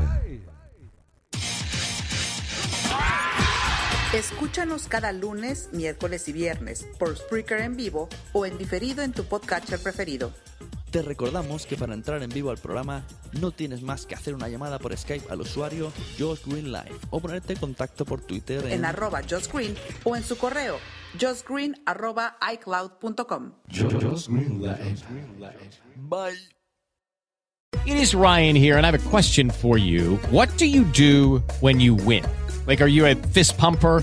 Escúchanos 4.15 4.89
cada 4.89 5.13
lunes, 5.13 5.69
miércoles 5.73 6.29
y 6.29 6.33
viernes 6.33 6.87
por 6.99 7.15
Spreaker 7.17 7.61
en 7.61 7.77
vivo 7.77 8.09
o 8.33 8.47
en 8.47 8.57
diferido 8.57 9.03
en 9.03 9.13
tu 9.13 9.25
podcatcher 9.25 9.81
preferido. 9.81 10.33
Te 10.91 11.03
recordamos 11.03 11.67
que 11.67 11.77
para 11.77 11.95
entrar 11.95 12.23
en 12.23 12.31
vivo 12.31 12.51
al 12.51 12.59
programa 12.59 13.05
no 13.41 13.51
tienes 13.51 13.83
más 13.83 14.07
que 14.07 14.15
hacer 14.15 14.35
una 14.35 14.49
llamada 14.49 14.79
por 14.79 14.97
Skype 14.97 15.31
al 15.31 15.43
usuario 15.43 15.93
Josh 16.19 16.41
Green 16.47 16.73
Live 16.73 16.97
o 17.11 17.21
ponerte 17.21 17.53
en 17.53 17.59
contacto 17.59 18.05
por 18.05 18.21
Twitter 18.23 18.65
en, 18.65 18.73
en 18.73 18.85
arroba 18.85 19.21
Josh 19.29 19.49
Green 19.53 19.75
o 20.05 20.17
en 20.17 20.23
su 20.23 20.37
correo 20.39 20.79
joshgreen 21.21 21.75
arroba 21.87 22.37
icloud.com. 22.41 23.53
Bye. 25.97 26.39
It 27.85 27.97
is 27.99 28.15
Ryan 28.15 28.57
here 28.57 28.77
and 28.77 28.87
I 28.87 28.91
have 28.91 29.07
a 29.07 29.11
question 29.11 29.51
for 29.51 29.79
you. 29.79 30.17
What 30.31 30.49
do 30.59 30.67
you 30.67 30.85
do 30.85 31.43
when 31.61 31.81
you 31.81 31.95
win? 31.95 32.25
Like, 32.67 32.81
are 32.81 32.89
you 32.89 33.07
a 33.07 33.15
fist 33.15 33.57
pumper? 33.57 34.03